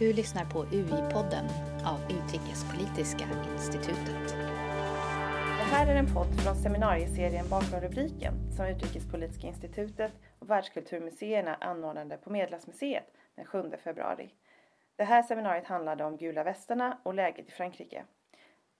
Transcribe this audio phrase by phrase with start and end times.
[0.00, 1.44] Du lyssnar på UI-podden
[1.84, 4.28] av Utrikespolitiska institutet.
[5.58, 12.16] Det här är en podd från seminarieserien Bakom rubriken som Utrikespolitiska institutet och Världskulturmuseerna anordnade
[12.16, 14.34] på Medelhavsmuseet den 7 februari.
[14.96, 18.04] Det här seminariet handlade om gula västarna och läget i Frankrike.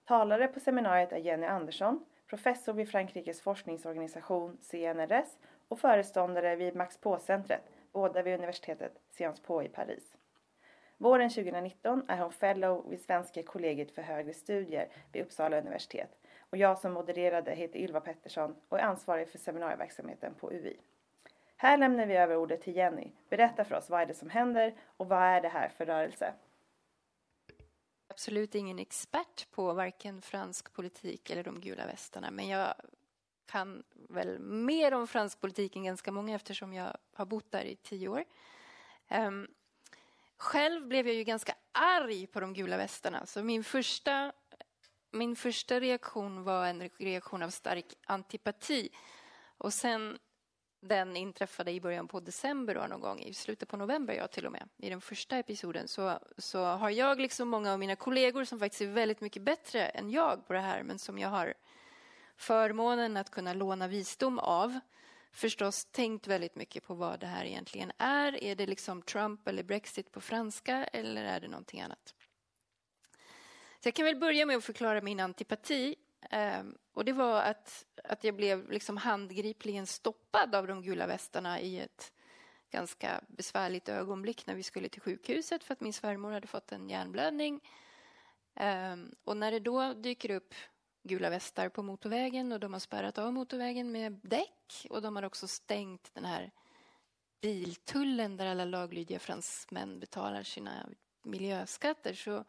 [0.05, 6.97] Talare på seminariet är Jenny Andersson, professor vid Frankrikes forskningsorganisation CNRS och föreståndare vid Max
[6.97, 10.15] På-centret, båda vid universitetet Sciences Po i Paris.
[11.01, 16.09] Våren 2019 är hon fellow vid Svenska kollegiet för högre studier vid Uppsala universitet
[16.49, 20.77] och jag som modererade heter Ylva Pettersson och är ansvarig för seminarieverksamheten på UI.
[21.57, 23.11] Här lämnar vi över ordet till Jenny.
[23.29, 26.33] Berätta för oss, vad är det som händer och vad är det här för rörelse?
[28.07, 32.73] Absolut ingen expert på varken fransk politik eller de gula västarna, men jag
[33.45, 37.75] kan väl mer om fransk politik än ganska många eftersom jag har bott där i
[37.75, 38.23] tio år.
[39.09, 39.47] Um,
[40.41, 44.31] själv blev jag ju ganska arg på de gula västarna, så min första,
[45.11, 48.89] min första reaktion var en reaktion av stark antipati.
[49.57, 50.17] Och sen
[50.81, 54.45] den inträffade i början på december då, någon gång, i slutet på november ja, till
[54.45, 58.45] och med, i den första episoden, så, så har jag liksom många av mina kollegor
[58.45, 61.53] som faktiskt är väldigt mycket bättre än jag på det här, men som jag har
[62.35, 64.79] förmånen att kunna låna visdom av,
[65.31, 68.43] förstås tänkt väldigt mycket på vad det här egentligen är.
[68.43, 72.15] Är det liksom Trump eller Brexit på franska eller är det någonting annat?
[73.79, 75.95] Så jag kan väl börja med att förklara min antipati
[76.29, 81.59] ehm, och det var att, att jag blev liksom handgripligen stoppad av de gula västarna
[81.59, 82.13] i ett
[82.71, 86.89] ganska besvärligt ögonblick när vi skulle till sjukhuset för att min svärmor hade fått en
[86.89, 87.61] hjärnblödning.
[88.55, 90.53] Ehm, och när det då dyker upp
[91.03, 95.23] gula västar på motorvägen och de har spärrat av motorvägen med däck och de har
[95.23, 96.51] också stängt den här
[97.41, 100.89] biltullen där alla laglydiga fransmän betalar sina
[101.23, 102.45] miljöskatter så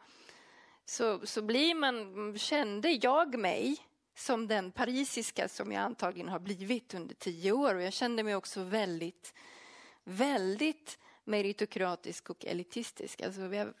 [0.85, 3.77] så, så blir man, kände jag mig
[4.15, 7.75] som den parisiska som jag antagligen har blivit under tio år.
[7.75, 9.33] Och jag kände mig också väldigt,
[10.03, 13.21] väldigt meritokratisk och elitistisk.
[13.21, 13.73] Alltså jag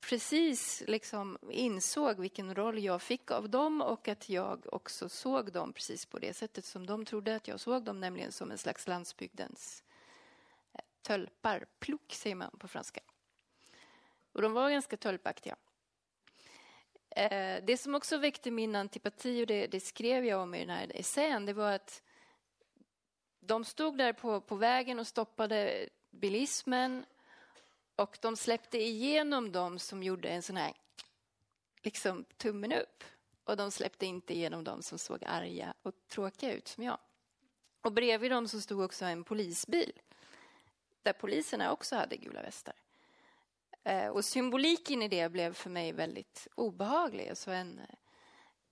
[0.00, 5.72] precis liksom insåg vilken roll jag fick av dem och att jag också såg dem
[5.72, 8.88] precis på det sättet som de trodde att jag såg dem, nämligen som en slags
[8.88, 9.84] landsbygdens
[10.72, 11.66] eh, tölpar.
[11.78, 13.00] Plock säger man på franska.
[14.32, 15.56] Och de var ganska tölpaktiga.
[17.10, 20.70] Eh, det som också väckte min antipati, och det, det, skrev jag om i den
[20.70, 22.02] här essän, det var att
[23.40, 27.04] de stod där på, på vägen och stoppade bilismen
[27.96, 30.72] och de släppte igenom dem som gjorde en sån här
[31.82, 33.04] liksom tummen upp.
[33.44, 36.98] Och de släppte inte igenom dem som såg arga och tråkiga ut som jag.
[37.80, 39.92] Och bredvid dem så stod också en polisbil
[41.02, 42.74] där poliserna också hade gula västar.
[43.84, 47.28] Eh, och symboliken i det blev för mig väldigt obehaglig.
[47.28, 47.80] Alltså en,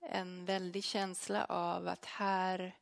[0.00, 2.77] en väldig känsla av att här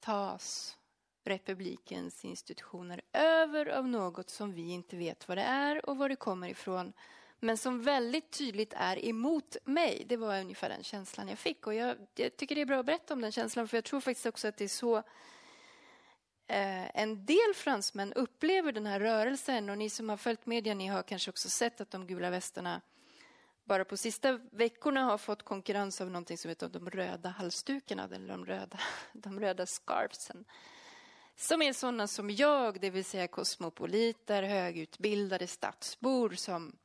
[0.00, 0.76] tas
[1.26, 6.16] republikens institutioner över av något som vi inte vet vad det är och var det
[6.16, 6.92] kommer ifrån
[7.40, 10.04] men som väldigt tydligt är emot mig.
[10.08, 12.86] Det var ungefär den känslan jag fick och jag, jag tycker det är bra att
[12.86, 15.02] berätta om den känslan för jag tror faktiskt också att det är så
[16.48, 20.86] Eh, en del fransmän upplever den här rörelsen och ni som har följt media ni
[20.86, 22.80] har kanske också sett att de gula västarna
[23.64, 28.28] bara på sista veckorna har fått konkurrens av någonting som heter de röda halsdukarna eller
[28.28, 28.78] de röda,
[29.12, 30.44] de röda scarfsen.
[31.36, 36.76] Som är sådana som jag, det vill säga kosmopoliter, högutbildade stadsbor som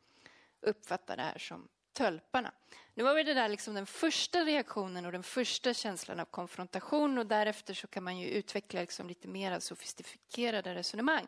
[0.61, 2.51] uppfattar det här som tölparna.
[2.93, 7.25] Nu var det där liksom den första reaktionen och den första känslan av konfrontation och
[7.25, 11.27] därefter så kan man ju utveckla liksom lite mer sofistikerade resonemang.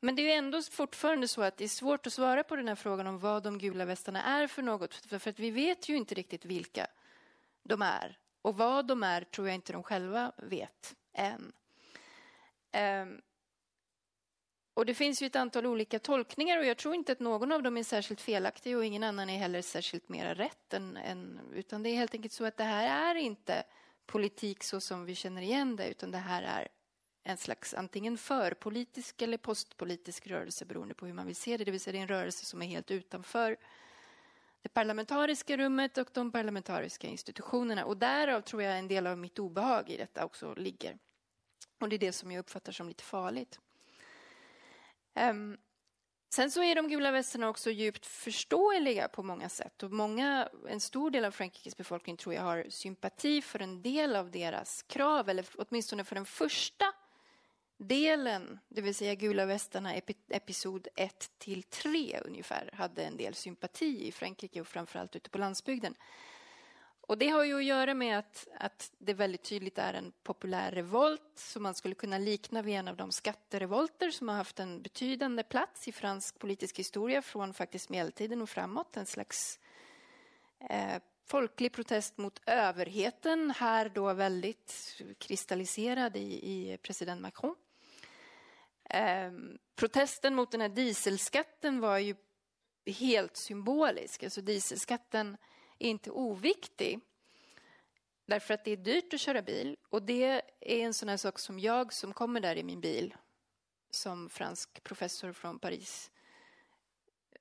[0.00, 2.68] Men det är ju ändå fortfarande så att det är svårt att svara på den
[2.68, 4.94] här frågan om vad de gula västarna är för något.
[4.94, 6.86] För att vi vet ju inte riktigt vilka
[7.62, 8.18] de är.
[8.42, 11.52] Och vad de är tror jag inte de själva vet än.
[12.72, 13.20] Ehm,
[14.74, 17.62] och det finns ju ett antal olika tolkningar och jag tror inte att någon av
[17.62, 20.74] dem är särskilt felaktig och ingen annan är heller särskilt mera rätt.
[20.74, 23.64] Än, än, utan det är helt enkelt så att det här är inte
[24.06, 26.68] politik så som vi känner igen det utan det här är
[27.24, 31.64] en slags antingen förpolitisk eller postpolitisk rörelse beroende på hur man vill se det.
[31.64, 33.56] Det vill säga det är en rörelse som är helt utanför
[34.62, 37.84] det parlamentariska rummet och de parlamentariska institutionerna.
[37.84, 40.98] Och därav tror jag en del av mitt obehag i detta också ligger.
[41.82, 43.60] Och det är det som jag uppfattar som lite farligt.
[45.14, 45.58] Um,
[46.34, 49.82] sen så är de gula västarna också djupt förståeliga på många sätt.
[49.82, 54.16] Och många, en stor del av Frankrikes befolkning tror jag har sympati för en del
[54.16, 56.84] av deras krav, eller åtminstone för den första
[57.76, 59.94] delen, det vill säga Gula västarna
[60.28, 65.38] episod 1 till 3 ungefär, hade en del sympati i Frankrike och framförallt ute på
[65.38, 65.94] landsbygden.
[67.06, 70.72] Och det har ju att göra med att, att det väldigt tydligt är en populär
[70.72, 74.82] revolt som man skulle kunna likna vid en av de skatterevolter som har haft en
[74.82, 78.96] betydande plats i fransk politisk historia från faktiskt medeltiden och framåt.
[78.96, 79.58] En slags
[80.70, 87.56] eh, folklig protest mot överheten, här då väldigt kristalliserad i, i president Macron.
[88.90, 89.32] Eh,
[89.76, 92.14] protesten mot den här dieselskatten var ju
[92.86, 94.22] helt symbolisk.
[94.22, 95.36] Alltså dieselskatten
[95.86, 97.00] är inte oviktig.
[98.26, 101.38] Därför att det är dyrt att köra bil och det är en sån här sak
[101.38, 103.14] som jag som kommer där i min bil
[103.90, 106.10] som fransk professor från Paris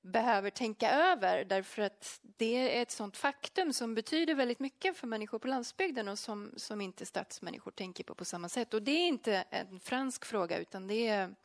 [0.01, 5.07] behöver tänka över därför att det är ett sånt faktum som betyder väldigt mycket för
[5.07, 8.73] människor på landsbygden och som, som inte stadsmänniskor tänker på på samma sätt.
[8.73, 11.35] Och det är inte en fransk fråga utan det är,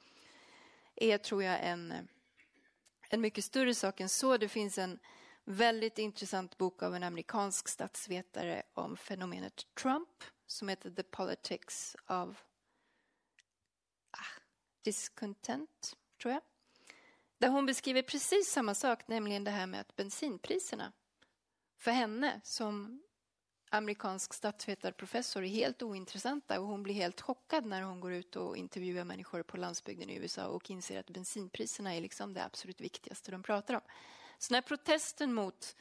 [0.96, 1.94] är tror jag, en,
[3.08, 4.37] en mycket större sak än så.
[4.37, 4.98] Det finns en
[5.46, 12.44] väldigt intressant bok av en amerikansk statsvetare om fenomenet Trump som heter The Politics of
[14.10, 14.40] ah,
[14.82, 16.43] Discontent, tror jag.
[17.38, 20.93] Där hon beskriver precis samma sak, nämligen det här med att bensinpriserna
[21.78, 23.02] för henne som
[23.70, 28.56] amerikansk statsvetarprofessor är helt ointressanta och hon blir helt chockad när hon går ut och
[28.56, 33.31] intervjuar människor på landsbygden i USA och inser att bensinpriserna är liksom det absolut viktigaste
[33.31, 33.81] de pratar om.
[34.38, 35.76] Så när protesten mot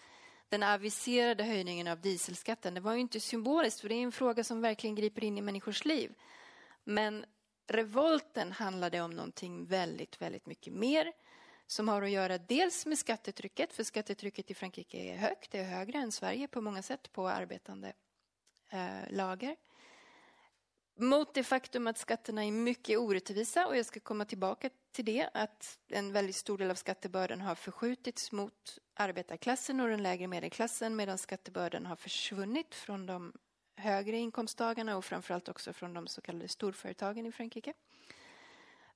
[0.50, 4.44] den aviserade höjningen av dieselskatten, det var ju inte symboliskt för det är en fråga
[4.44, 6.14] som verkligen griper in i människors liv.
[6.84, 7.26] Men
[7.68, 11.14] revolten handlade om någonting väldigt, väldigt mycket mer
[11.68, 15.64] som har att göra dels med skattetrycket, för skattetrycket i Frankrike är högt, det är
[15.64, 17.94] högre än Sverige på många sätt på arbetande
[18.70, 19.56] eh, lager.
[20.98, 25.30] Mot det faktum att skatterna är mycket orättvisa och jag ska komma tillbaka till det,
[25.34, 30.96] att en väldigt stor del av skattebördan har förskjutits mot arbetarklassen och den lägre medelklassen
[30.96, 33.34] medan skattebördan har försvunnit från de
[33.76, 37.74] högre inkomsttagarna och framförallt också från de så kallade storföretagen i Frankrike.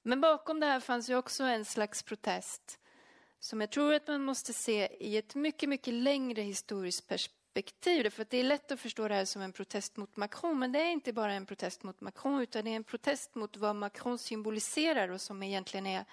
[0.01, 2.79] Men bakom det här fanns ju också en slags protest
[3.39, 7.38] som jag tror att man måste se i ett mycket, mycket längre historiskt perspektiv.
[8.11, 10.79] För det är lätt att förstå det här som en protest mot Macron, men det
[10.79, 14.17] är inte bara en protest mot Macron, utan det är en protest mot vad Macron
[14.17, 16.05] symboliserar och som egentligen är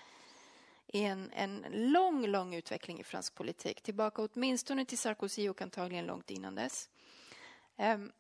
[0.87, 3.83] en, en lång, lång utveckling i fransk politik.
[3.83, 6.89] Tillbaka åtminstone till Sarkozy och antagligen långt innan dess.
[7.77, 8.13] Um,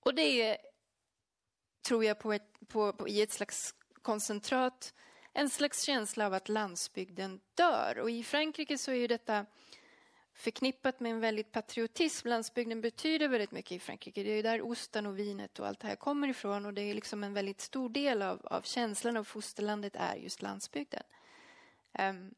[0.00, 0.58] och det är,
[1.88, 4.94] tror jag, på ett, på, på, i ett slags koncentrat
[5.32, 7.98] en slags känsla av att landsbygden dör.
[7.98, 9.46] Och i Frankrike så är ju detta
[10.38, 12.28] förknippat med en väldigt patriotism.
[12.28, 14.22] Landsbygden betyder väldigt mycket i Frankrike.
[14.22, 16.94] Det är där osten och vinet och allt det här kommer ifrån och det är
[16.94, 21.02] liksom en väldigt stor del av, av känslan av fosterlandet är just landsbygden.
[21.98, 22.34] Um,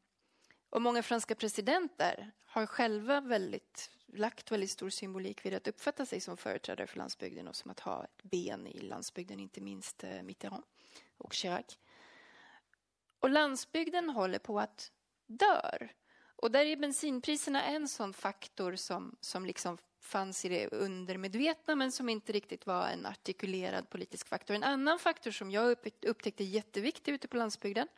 [0.71, 6.21] och många franska presidenter har själva väldigt, lagt väldigt stor symbolik vid att uppfatta sig
[6.21, 10.23] som företrädare för landsbygden och som att ha ett ben i landsbygden, inte minst eh,
[10.23, 10.65] Mitterrand
[11.19, 11.79] och Chirac.
[13.19, 14.93] Och landsbygden håller på att
[15.27, 15.93] dör.
[16.43, 21.93] Och där är bensinpriserna en sån faktor som, som liksom fanns i det undermedvetna men
[21.93, 24.55] som inte riktigt var en artikulerad politisk faktor.
[24.55, 25.77] En annan faktor som jag
[26.07, 27.89] upptäckte jätteviktig ute på landsbygden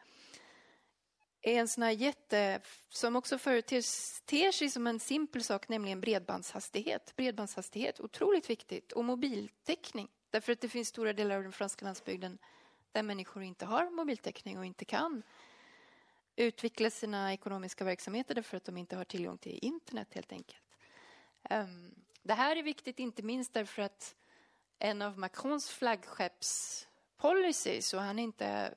[1.43, 7.17] är en sån här jätte, som också företer sig som en simpel sak, nämligen bredbandshastighet.
[7.17, 8.93] Bredbandshastighet, otroligt viktigt.
[8.93, 10.09] Och mobiltäckning.
[10.31, 12.39] Därför att det finns stora delar av den franska landsbygden
[12.93, 15.23] där människor inte har mobiltäckning och inte kan
[16.37, 20.63] utveckla sina ekonomiska verksamheter därför att de inte har tillgång till internet helt enkelt.
[21.51, 24.15] Ehm, det här är viktigt inte minst därför att
[24.79, 28.75] en av Macrons flaggskeppspolicies, och han är inte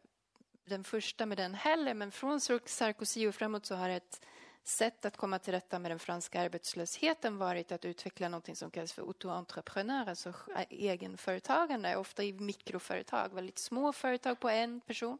[0.65, 4.25] den första med den heller, men från Sarkozy och framåt så har ett
[4.63, 8.93] sätt att komma till rätta med den franska arbetslösheten varit att utveckla något som kallas
[8.93, 10.33] för auto-entreprenör, alltså
[10.69, 15.19] egenföretagande, ofta i mikroföretag, väldigt små företag på en person.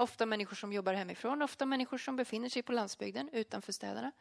[0.00, 4.12] Ofta människor som jobbar hemifrån, ofta människor som befinner sig på landsbygden utanför städerna.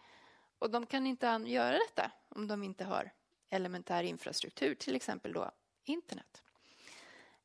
[0.60, 3.12] Och de kan inte göra detta om de inte har
[3.50, 5.52] elementär infrastruktur, till exempel då
[5.84, 6.44] internet.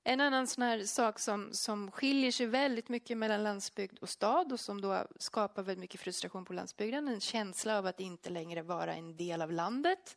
[0.04, 4.52] En annan sån här sak som, som skiljer sig väldigt mycket mellan landsbygd och stad
[4.52, 8.62] och som då skapar väldigt mycket frustration på landsbygden, en känsla av att inte längre
[8.62, 10.16] vara en del av landet,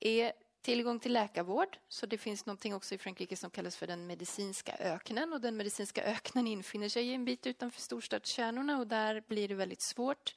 [0.00, 0.32] är
[0.68, 1.78] tillgång till läkarvård.
[1.88, 5.56] Så det finns någonting också i Frankrike som kallas för den medicinska öknen och den
[5.56, 10.34] medicinska öknen infinner sig en bit utanför storstadskärnorna och där blir det väldigt svårt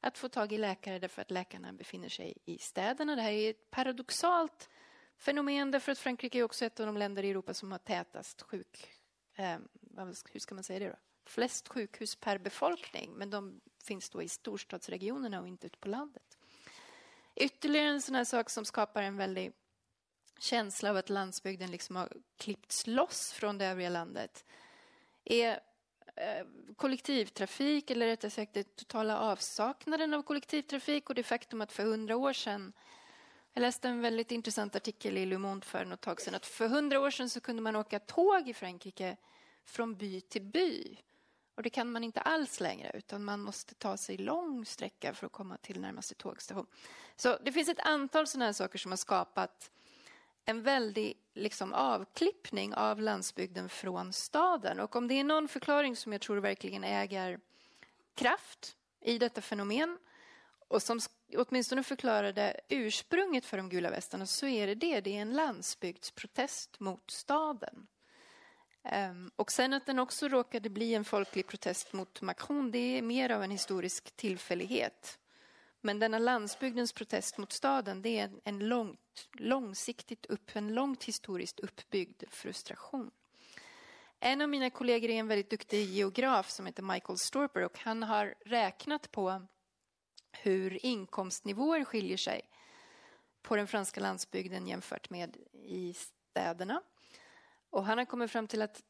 [0.00, 3.16] att få tag i läkare därför att läkarna befinner sig i städerna.
[3.16, 4.68] Det här är ett paradoxalt
[5.16, 8.42] fenomen därför att Frankrike är också ett av de länder i Europa som har tätast
[8.42, 8.88] sjuk,
[9.34, 9.58] eh,
[10.32, 10.96] hur ska man säga det då?
[11.24, 16.38] Flest sjukhus per befolkning, men de finns då i storstadsregionerna och inte ute på landet.
[17.40, 19.52] Ytterligare en sån här sak som skapar en väldig
[20.38, 24.44] känsla av att landsbygden liksom har klippts loss från det övriga landet
[25.24, 25.60] är
[26.16, 31.82] eh, kollektivtrafik, eller rättare sagt den totala avsaknaden av kollektivtrafik och det faktum att för
[31.82, 32.72] hundra år sedan
[33.52, 36.68] jag läste en väldigt intressant artikel i Le Monde för något tag sedan att för
[36.68, 39.16] hundra år sedan så kunde man åka tåg i Frankrike
[39.64, 40.98] från by till by.
[41.54, 45.26] Och det kan man inte alls längre utan man måste ta sig lång sträcka för
[45.26, 46.66] att komma till närmaste tågstation.
[47.16, 49.70] Så det finns ett antal sådana här saker som har skapat
[50.48, 54.80] en väldig liksom, avklippning av landsbygden från staden.
[54.80, 57.40] Och om det är någon förklaring som jag tror verkligen äger
[58.14, 59.98] kraft i detta fenomen
[60.68, 61.00] och som
[61.36, 65.00] åtminstone förklarade ursprunget för de gula västarna så är det det.
[65.00, 67.86] Det är en landsbygdsprotest mot staden.
[68.84, 73.02] Ehm, och sen att den också råkade bli en folklig protest mot Macron, det är
[73.02, 75.18] mer av en historisk tillfällighet.
[75.80, 81.60] Men denna landsbygdens protest mot staden, det är en långt, långsiktigt upp, en långt historiskt
[81.60, 83.10] uppbyggd frustration.
[84.20, 88.02] En av mina kollegor är en väldigt duktig geograf som heter Michael Storper och han
[88.02, 89.46] har räknat på
[90.32, 92.50] hur inkomstnivåer skiljer sig
[93.42, 96.82] på den franska landsbygden jämfört med i städerna.
[97.70, 98.82] Och han har kommit fram till att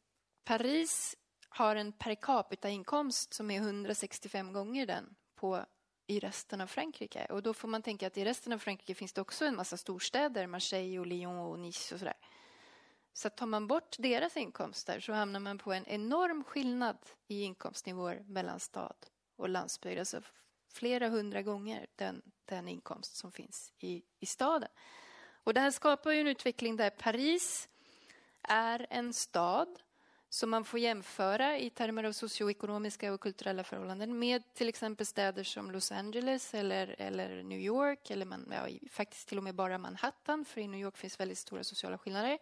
[0.44, 1.16] Paris
[1.48, 5.64] har en per capita-inkomst som är 165 gånger den på
[6.08, 7.26] i resten av Frankrike.
[7.30, 9.76] Och då får man tänka att i resten av Frankrike finns det också en massa
[9.76, 12.16] storstäder, Marseille och Lyon och Nice och sådär.
[13.12, 18.24] Så tar man bort deras inkomster så hamnar man på en enorm skillnad i inkomstnivåer
[18.28, 18.96] mellan stad
[19.36, 19.98] och landsbygd.
[19.98, 20.22] Alltså
[20.72, 24.68] flera hundra gånger den, den inkomst som finns i, i staden.
[25.44, 27.68] Och det här skapar ju en utveckling där Paris
[28.42, 29.78] är en stad
[30.28, 35.44] som man får jämföra i termer av socioekonomiska och kulturella förhållanden med till exempel städer
[35.44, 39.78] som Los Angeles eller, eller New York eller man, ja, faktiskt till och med bara
[39.78, 42.38] Manhattan för i New York finns väldigt stora sociala skillnader.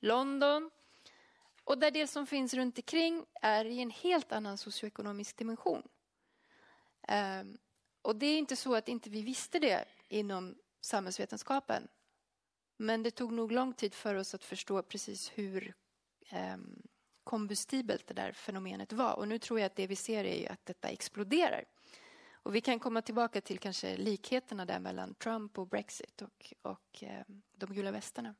[0.00, 0.70] London.
[1.64, 5.82] Och där det som finns runt omkring är i en helt annan socioekonomisk dimension.
[7.08, 7.58] Um,
[8.02, 11.88] och det är inte så att inte vi visste det inom samhällsvetenskapen.
[12.76, 15.74] Men det tog nog lång tid för oss att förstå precis hur
[16.32, 16.82] um,
[17.28, 19.14] kombustibelt det där fenomenet var.
[19.14, 21.64] Och nu tror jag att det vi ser är ju att detta exploderar.
[22.32, 27.02] Och vi kan komma tillbaka till kanske likheterna där mellan Trump och Brexit och, och
[27.02, 28.34] eh, de gula västarna.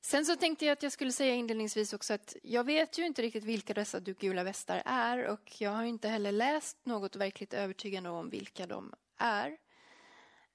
[0.00, 3.22] Sen så tänkte jag att jag skulle säga inledningsvis också att jag vet ju inte
[3.22, 8.10] riktigt vilka dessa gula västar är och jag har inte heller läst något verkligt övertygande
[8.10, 9.58] om vilka de är.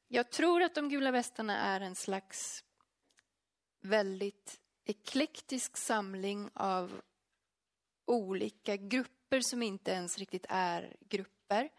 [0.07, 2.63] Jag tror att de gula västarna är en slags
[3.81, 7.01] väldigt eklektisk samling av
[8.05, 11.69] olika grupper som inte ens riktigt är grupper.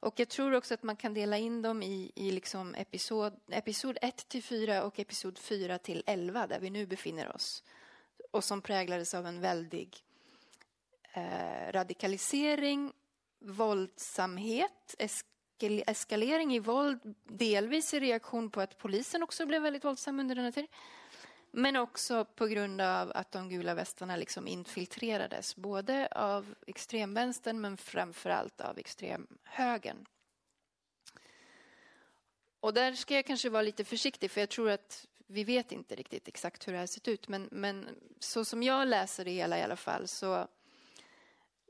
[0.00, 3.98] Och jag tror också att man kan dela in dem i, i liksom episod, episod
[4.02, 7.62] 1 till 4 och episod 4 till 11 där vi nu befinner oss.
[8.30, 10.04] Och som präglades av en väldig
[11.12, 12.92] eh, radikalisering,
[13.40, 15.32] våldsamhet, eskal
[15.86, 20.44] eskalering i våld, delvis i reaktion på att polisen också blev väldigt våldsam under den
[20.44, 20.68] här tiden.
[21.54, 27.76] Men också på grund av att de gula västarna liksom infiltrerades både av extremvänstern men
[27.76, 30.06] framför allt av extremhögern.
[32.60, 35.94] Och där ska jag kanske vara lite försiktig för jag tror att vi vet inte
[35.94, 39.58] riktigt exakt hur det här sett ut men, men så som jag läser det hela
[39.58, 40.48] i alla fall så,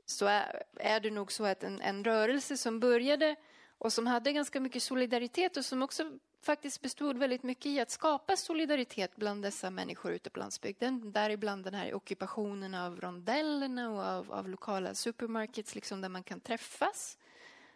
[0.05, 3.35] så är, är det nog så att en, en rörelse som började
[3.77, 7.91] och som hade ganska mycket solidaritet och som också faktiskt bestod väldigt mycket i att
[7.91, 11.11] skapa solidaritet bland dessa människor ute på landsbygden.
[11.11, 16.39] Däribland den här ockupationen av rondellerna och av, av lokala supermarkets liksom där man kan
[16.39, 17.17] träffas.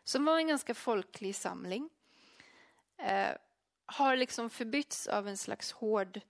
[0.03, 1.89] Som var en ganska folklig samling.
[2.97, 3.29] Eh,
[3.85, 6.21] har liksom förbytts av en slags hård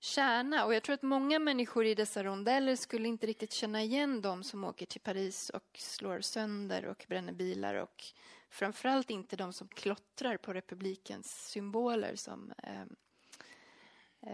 [0.00, 0.64] kärna.
[0.64, 4.42] Och jag tror att många människor i dessa rondeller skulle inte riktigt känna igen dem
[4.42, 8.04] som åker till Paris och slår sönder och bränner bilar och
[8.52, 12.82] Framförallt inte de som klottrar på republikens symboler som eh,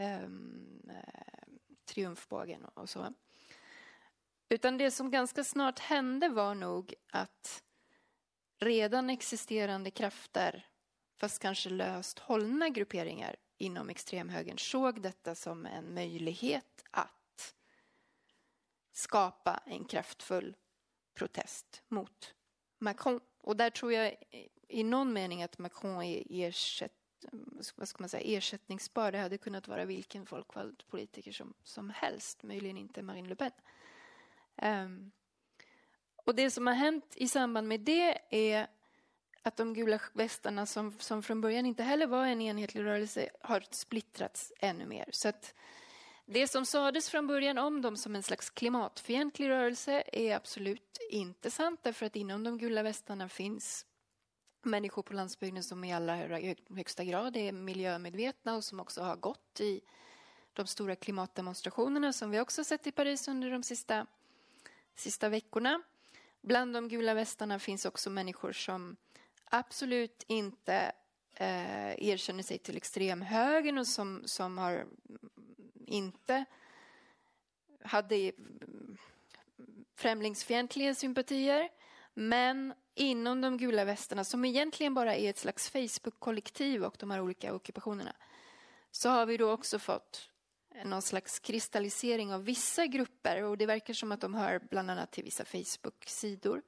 [0.01, 0.29] eh,
[1.85, 3.15] triumfbågen och så.
[4.49, 7.63] Utan det som ganska snart hände var nog att
[8.59, 10.67] redan existerande krafter,
[11.17, 17.55] fast kanske löst hållna grupperingar inom extremhögern såg detta som en möjlighet att
[18.93, 20.57] skapa en kraftfull
[21.15, 22.35] protest mot
[22.79, 23.21] Macron.
[23.49, 24.15] Och där tror jag
[24.69, 26.93] i någon mening att Macron är ersätt,
[27.75, 29.13] vad ska man säga, ersättningsbar.
[29.13, 33.51] Det hade kunnat vara vilken folkvald politiker som, som helst, möjligen inte Marine Le Pen.
[34.63, 35.11] Um,
[36.17, 38.67] och det som har hänt i samband med det är
[39.43, 43.65] att de gula västarna som, som från början inte heller var en enhetlig rörelse har
[43.71, 45.09] splittrats ännu mer.
[45.13, 45.55] Så att
[46.31, 51.51] det som sades från början om dem som en slags klimatfientlig rörelse är absolut inte
[51.51, 53.87] sant därför att inom de gula västarna finns
[54.63, 56.17] människor på landsbygden som i allra
[56.71, 59.81] högsta grad är miljömedvetna och som också har gått i
[60.53, 64.07] de stora klimatdemonstrationerna som vi också sett i Paris under de sista,
[64.95, 65.83] sista veckorna.
[66.41, 68.97] Bland de gula västarna finns också människor som
[69.45, 70.93] absolut inte
[71.35, 74.87] eh, erkänner sig till extremhögern och som, som har
[75.89, 76.45] inte
[77.85, 78.33] hade
[79.97, 81.69] främlingsfientliga sympatier.
[82.15, 87.21] Men inom de gula västarna, som egentligen bara är ett slags Facebook-kollektiv och de här
[87.21, 88.13] olika ockupationerna,
[88.91, 90.31] så har vi då också fått
[90.85, 95.13] någon slags kristallisering av vissa grupper och det verkar som att de hör bland annat
[95.13, 96.63] till vissa Facebook-sidor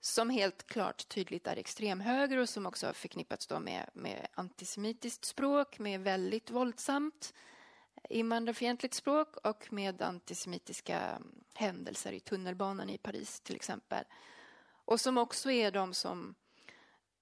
[0.00, 5.24] som helt klart tydligt är extremhöger och som också har förknippats då med, med antisemitiskt
[5.24, 7.34] språk, med väldigt våldsamt
[8.10, 11.22] invandrarfientligt språk och med antisemitiska
[11.54, 14.04] händelser i tunnelbanan i Paris till exempel.
[14.84, 16.34] Och som också är de som,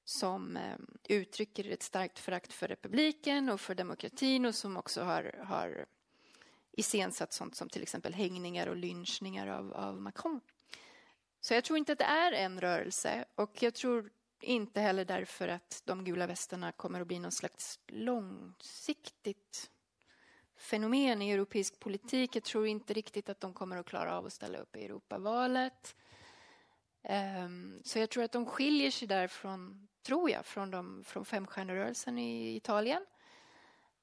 [0.04, 0.76] som eh,
[1.08, 5.86] uttrycker ett starkt förakt för republiken och för demokratin och som också har, har
[6.72, 10.40] iscensatt sånt som till exempel hängningar och lynchningar av, av Macron.
[11.40, 15.48] Så jag tror inte att det är en rörelse och jag tror inte heller därför
[15.48, 19.70] att de gula västarna kommer att bli någon slags långsiktigt
[20.58, 22.36] fenomen i europeisk politik.
[22.36, 25.96] Jag tror inte riktigt att de kommer att klara av att ställa upp i Europavalet.
[27.02, 31.24] Ehm, så jag tror att de skiljer sig där från, tror jag, från, de, från
[31.24, 33.06] femstjärnerörelsen i Italien.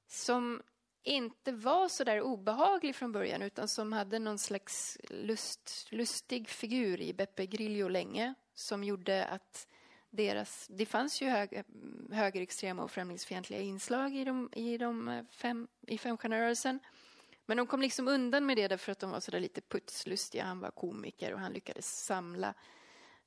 [0.06, 0.62] Som
[1.02, 7.00] inte var så där obehaglig från början utan som hade någon slags lust, lustig figur
[7.00, 9.68] i Beppe Grillo länge som gjorde att
[10.16, 11.62] deras, det fanns ju hög,
[12.12, 16.78] högerextrema och främlingsfientliga inslag i, de, i, de eh, fem, i femstjärnerörelsen.
[17.46, 20.44] Men de kom liksom undan med det därför att de var så där lite putslustiga.
[20.44, 22.54] Han var komiker och han lyckades samla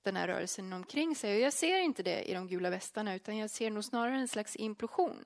[0.04, 1.36] den här rörelsen omkring sig.
[1.36, 4.28] Och jag ser inte det i de gula västarna utan jag ser nog snarare en
[4.28, 5.26] slags implosion.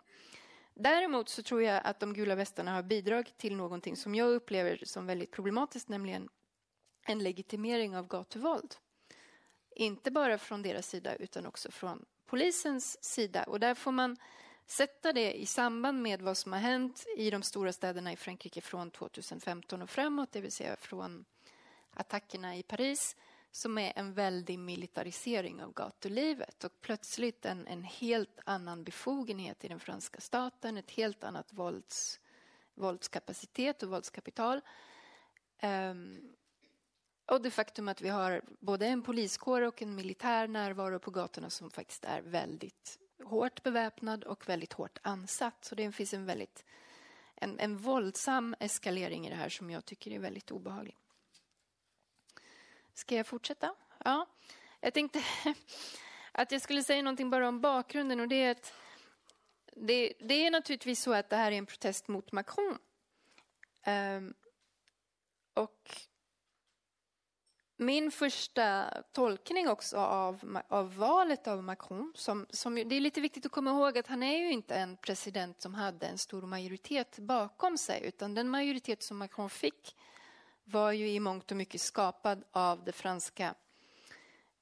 [0.74, 4.80] Däremot så tror jag att de gula västarna har bidragit till någonting som jag upplever
[4.84, 6.30] som väldigt problematiskt, nämligen
[7.06, 8.76] en legitimering av gatuvåld.
[9.76, 13.44] Inte bara från deras sida utan också från polisens sida.
[13.44, 14.18] Och där får man
[14.66, 18.62] sätta det i samband med vad som har hänt i de stora städerna i Frankrike
[18.62, 21.26] från 2015 och framåt, det vill säga från
[21.94, 23.16] attackerna i Paris
[23.52, 29.68] som är en väldig militarisering av gatulivet och plötsligt en, en helt annan befogenhet i
[29.68, 32.20] den franska staten, ett helt annat vålds,
[32.74, 34.62] våldskapacitet och våldskapital.
[35.64, 36.34] Um,
[37.26, 41.50] och det faktum att vi har både en poliskår och en militär närvaro på gatorna
[41.50, 45.66] som faktiskt är väldigt hårt beväpnad och väldigt hårt ansatt.
[45.66, 46.66] Så det finns en väldigt
[47.36, 50.98] en, en våldsam eskalering i det här som jag tycker är väldigt obehaglig.
[52.94, 53.76] Ska jag fortsätta?
[54.06, 54.28] Ja.
[54.80, 55.24] Jag tänkte
[56.32, 58.74] att jag skulle säga någonting bara om bakgrunden och det är att
[59.76, 62.78] det, det är naturligtvis så att det här är en protest mot Macron.
[63.88, 64.34] Um,
[65.54, 65.92] och
[67.86, 73.46] min första tolkning också av, av valet av Macron, som, som, det är lite viktigt
[73.46, 77.20] att komma ihåg att han är ju inte en president som hade en stor majoritet
[77.20, 79.96] bakom sig, utan den majoritet som Macron fick
[80.64, 83.56] var ju i mångt och mycket skapad av det franska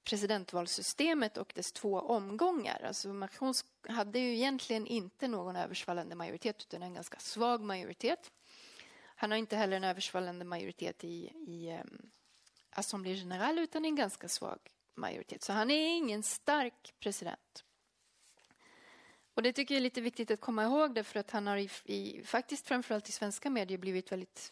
[0.03, 2.81] presidentvalssystemet och dess två omgångar.
[2.87, 3.53] Alltså Macron
[3.89, 8.31] hade ju egentligen inte någon översvallande majoritet utan en ganska svag majoritet.
[9.15, 12.11] Han har inte heller en översvallande majoritet i, i um,
[12.71, 14.59] Assemblée General utan en ganska svag
[14.95, 15.43] majoritet.
[15.43, 17.63] Så han är ingen stark president.
[19.33, 21.69] Och det tycker jag är lite viktigt att komma ihåg därför att han har i,
[21.85, 24.51] i, faktiskt framförallt i svenska medier blivit väldigt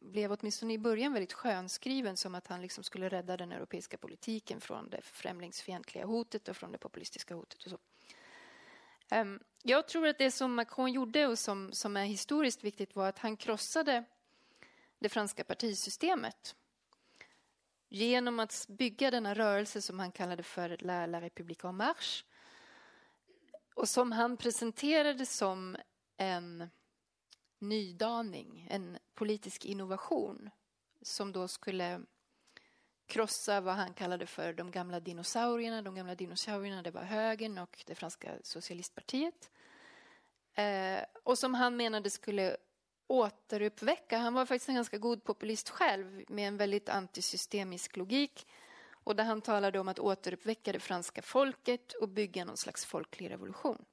[0.00, 4.60] blev åtminstone i början väldigt skönskriven som att han liksom skulle rädda den europeiska politiken
[4.60, 7.78] från det främlingsfientliga hotet och från det populistiska hotet och så.
[9.10, 13.08] Ehm, jag tror att det som Macron gjorde och som, som är historiskt viktigt var
[13.08, 14.04] att han krossade
[14.98, 16.54] det franska partisystemet
[17.88, 22.24] genom att bygga denna rörelse som han kallade för La, La République en marche
[23.74, 25.76] och som han presenterade som
[26.16, 26.70] en
[27.58, 30.50] nydaning, en politisk innovation
[31.02, 32.00] som då skulle
[33.06, 35.82] krossa vad han kallade för de gamla dinosaurierna.
[35.82, 39.50] De gamla dinosaurierna det var högern och det franska socialistpartiet.
[40.54, 42.56] eh, och som han menade skulle
[43.08, 44.18] återuppväcka.
[44.18, 48.46] Han var faktiskt en ganska god populist själv med en väldigt antisystemisk logik
[49.04, 53.30] och där han talade om att återuppväcka det franska folket och bygga någon slags folklig
[53.30, 53.84] revolution.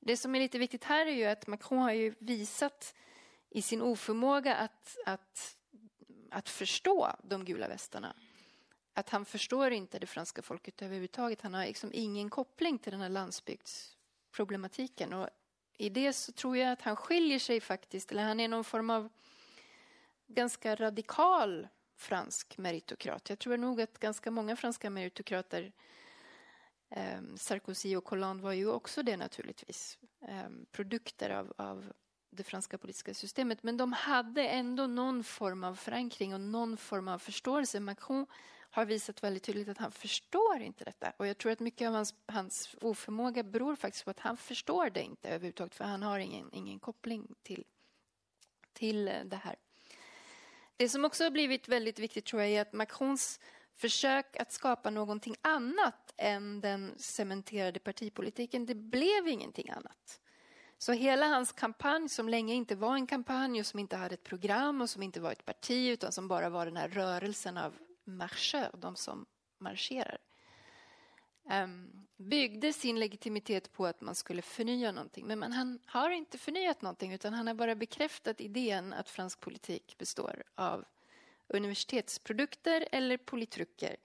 [0.00, 2.94] Det som är lite viktigt här är ju att Macron har ju visat
[3.50, 5.56] i sin oförmåga att, att,
[6.30, 8.14] att förstå de gula västarna
[8.94, 11.42] att han förstår inte det franska folket överhuvudtaget.
[11.42, 15.12] Han har liksom ingen koppling till den här landsbygdsproblematiken.
[15.12, 15.28] Och
[15.76, 18.90] i det så tror jag att han skiljer sig faktiskt, eller han är någon form
[18.90, 19.08] av
[20.26, 23.30] ganska radikal fransk meritokrat.
[23.30, 25.72] Jag tror nog att ganska många franska meritokrater
[26.90, 29.98] eh, Sarkozy och Hollande var ju också det naturligtvis.
[30.28, 31.92] Eh, produkter av, av
[32.30, 33.62] det franska politiska systemet.
[33.62, 37.80] Men de hade ändå någon form av förankring och någon form av förståelse.
[37.80, 38.26] Macron
[38.74, 41.12] har visat väldigt tydligt att han förstår inte detta.
[41.16, 44.90] Och jag tror att mycket av hans, hans oförmåga beror faktiskt på att han förstår
[44.90, 45.74] det inte överhuvudtaget.
[45.74, 47.64] För han har ingen, ingen koppling till,
[48.72, 49.56] till eh, det här.
[50.76, 53.40] Det som också har blivit väldigt viktigt tror jag är att Macrons
[53.74, 60.20] försök att skapa någonting annat än den cementerade partipolitiken, det blev ingenting annat.
[60.78, 64.24] Så hela hans kampanj, som länge inte var en kampanj och som inte hade ett
[64.24, 67.74] program och som inte var ett parti utan som bara var den här rörelsen av
[68.04, 69.26] marschör, de som
[69.58, 70.18] marscherar,
[71.50, 75.26] ehm, byggde sin legitimitet på att man skulle förnya någonting.
[75.26, 79.40] Men man, han har inte förnyat någonting utan han har bara bekräftat idén att fransk
[79.40, 80.84] politik består av
[81.48, 83.96] universitetsprodukter eller politruker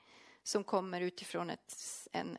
[0.43, 1.75] som kommer utifrån ett,
[2.11, 2.37] en,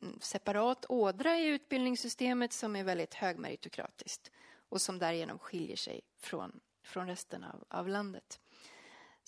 [0.00, 4.30] en separat ådra i utbildningssystemet som är väldigt högmeritokratiskt
[4.68, 8.40] och som därigenom skiljer sig från, från resten av, av landet.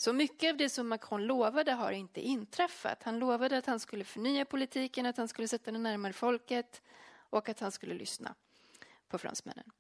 [0.01, 3.03] Så mycket av det som Macron lovade har inte inträffat.
[3.03, 6.83] Han lovade att han skulle förnya politiken, att han skulle sätta den närmare folket
[7.31, 8.35] och att han skulle lyssna
[9.09, 9.71] på fransmännen.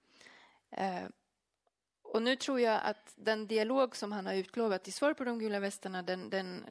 [0.70, 1.04] Eh,
[2.02, 5.38] och nu tror jag att den dialog som han har utlovat i svar på de
[5.38, 6.64] gula västarna, den, den,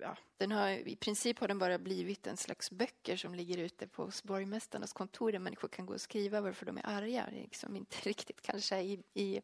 [0.00, 3.86] ja, den har i princip har den bara blivit en slags böcker som ligger ute
[3.86, 7.26] på borgmästarnas kontor där människor kan gå och skriva varför de är arga.
[7.30, 9.40] Det är liksom inte riktigt kanske i, i,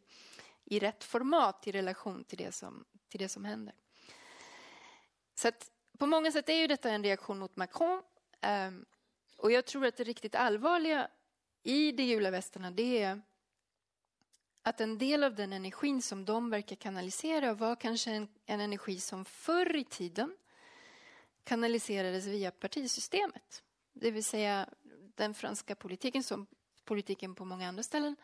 [0.70, 3.74] i rätt format i relation till det som, till det som händer.
[5.34, 8.02] Så att på många sätt är ju detta en reaktion mot Macron.
[8.68, 8.86] Um,
[9.36, 11.08] och jag tror att det riktigt allvarliga
[11.62, 13.20] i de gula västarna det är
[14.62, 19.00] att en del av den energin som de verkar kanalisera var kanske en, en energi
[19.00, 20.36] som förr i tiden
[21.44, 23.62] kanaliserades via partisystemet.
[23.92, 24.68] Det vill säga
[25.14, 26.46] den franska politiken, som
[26.84, 28.16] politiken på många andra ställen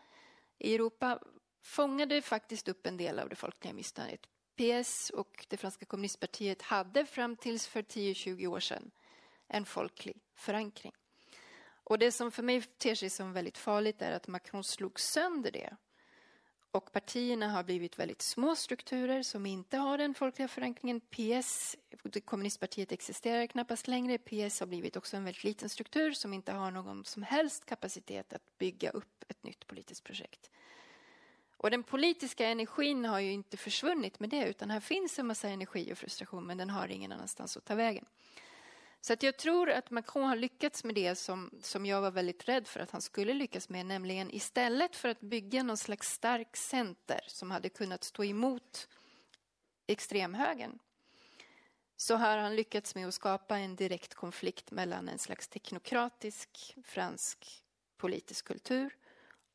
[0.59, 1.19] i Europa,
[1.65, 4.27] fångade faktiskt upp en del av det folkliga missnöjet.
[4.57, 8.91] PS och det franska kommunistpartiet hade fram tills för 10-20 år sedan
[9.49, 10.93] en folklig förankring.
[11.85, 15.51] Och det som för mig ter sig som väldigt farligt är att Macron slog sönder
[15.51, 15.77] det
[16.75, 21.01] och partierna har blivit väldigt små strukturer som inte har den folkliga förankringen.
[21.01, 21.77] PS,
[22.25, 24.19] kommunistpartiet existerar knappast längre.
[24.19, 28.33] PS har blivit också en väldigt liten struktur som inte har någon som helst kapacitet
[28.33, 30.51] att bygga upp ett nytt politiskt projekt.
[31.65, 35.49] Och den politiska energin har ju inte försvunnit med det utan här finns en massa
[35.49, 38.05] energi och frustration men den har ingen annanstans att ta vägen.
[39.01, 42.49] Så att jag tror att Macron har lyckats med det som, som jag var väldigt
[42.49, 46.57] rädd för att han skulle lyckas med, nämligen istället för att bygga någon slags stark
[46.57, 48.89] center som hade kunnat stå emot
[49.87, 50.79] extremhögern
[51.97, 57.65] så har han lyckats med att skapa en direkt konflikt mellan en slags teknokratisk fransk
[57.97, 58.95] politisk kultur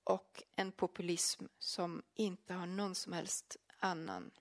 [0.10, 4.32] och en populism som inte har någon som helst annan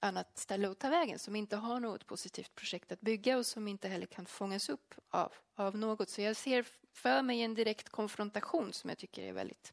[0.00, 3.68] annat ställe att ta vägen, som inte har något positivt projekt att bygga och som
[3.68, 6.10] inte heller kan fångas upp av, av något.
[6.10, 9.72] Så jag ser för mig en direkt konfrontation som jag tycker är väldigt,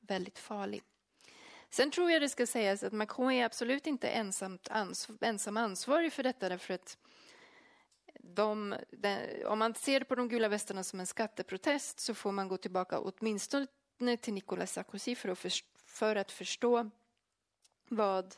[0.00, 0.82] väldigt farlig.
[1.70, 6.12] Sen tror jag det ska sägas att Macron är absolut inte ensamt ans ensam ansvarig
[6.12, 6.98] för detta därför att
[8.22, 12.48] de, de, om man ser på de gula västarna som en skatteprotest så får man
[12.48, 13.66] gå tillbaka åtminstone
[14.20, 15.52] till Nicolas Sarkozy för att, för,
[15.86, 16.90] för att förstå
[17.88, 18.34] vad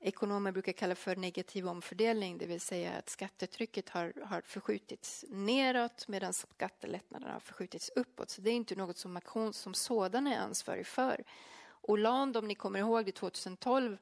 [0.00, 6.08] ekonomer brukar kalla för negativ omfördelning, det vill säga att skattetrycket har, har förskjutits neråt
[6.08, 8.30] medan skattelättnaderna har förskjutits uppåt.
[8.30, 11.24] Så det är inte något som Macron som sådan är ansvarig för.
[11.68, 13.98] Hollande, om ni kommer ihåg det 2012,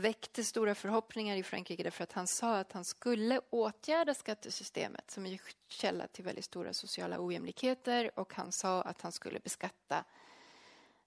[0.00, 5.26] väckte stora förhoppningar i Frankrike därför att han sa att han skulle åtgärda skattesystemet som
[5.26, 10.04] är källa till väldigt stora sociala ojämlikheter och han sa att han skulle beskatta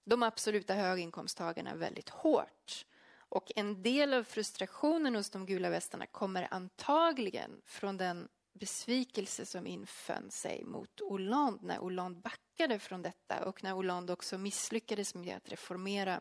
[0.04, 2.86] de absoluta höginkomsttagarna väldigt hårt.
[3.16, 9.66] Och en del av frustrationen hos de gula västarna kommer antagligen från den besvikelse som
[9.66, 15.36] infön sig mot Hollande när Hollande backade från detta och när Hollande också misslyckades med
[15.36, 16.20] att reformera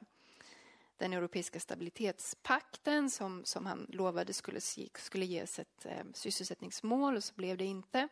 [1.02, 4.62] den europeiska stabilitetspakten som, som han lovade skulle,
[4.96, 8.08] skulle ges ett eh, sysselsättningsmål och så blev det inte.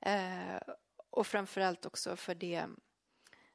[0.00, 0.56] Eh,
[1.10, 2.66] och framförallt också för det,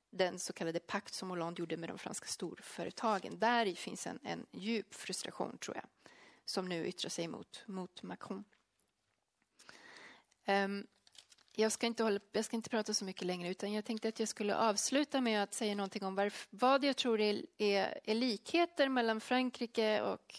[0.10, 3.40] den så kallade pakt som Hollande gjorde med de franska storföretagen.
[3.40, 5.86] Där finns en, en djup frustration, tror jag,
[6.46, 8.44] som nu yttrar sig mot, mot Macron.
[10.48, 10.88] Um,
[11.56, 14.20] jag ska, inte hålla, jag ska inte prata så mycket längre utan jag tänkte att
[14.20, 18.16] jag skulle avsluta med att säga någonting om varf, vad jag tror är, är, är
[18.16, 20.36] likheter mellan Frankrike och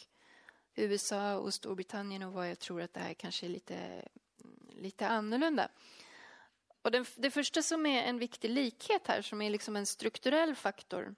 [0.75, 4.09] USA och Storbritannien och vad jag tror att det här kanske är lite,
[4.71, 5.69] lite annorlunda.
[6.83, 10.55] Och den, det första som är en viktig likhet här, som är liksom en strukturell
[10.55, 11.15] faktor,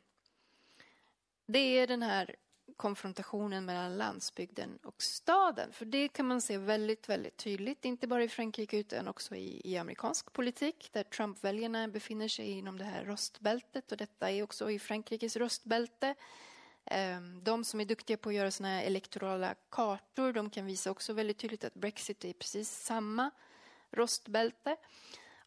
[1.46, 2.36] det är den här
[2.76, 5.72] konfrontationen mellan landsbygden och staden.
[5.72, 9.60] För det kan man se väldigt, väldigt tydligt, inte bara i Frankrike utan också i,
[9.64, 14.70] i amerikansk politik, där Trump-väljarna befinner sig inom det här rostbältet och detta är också
[14.70, 16.14] i Frankrikes rostbälte.
[16.84, 20.90] Ehm, de som är duktiga på att göra såna här elektorala kartor, de kan visa
[20.90, 23.30] också väldigt tydligt att Brexit är precis samma
[23.90, 24.76] rostbälte.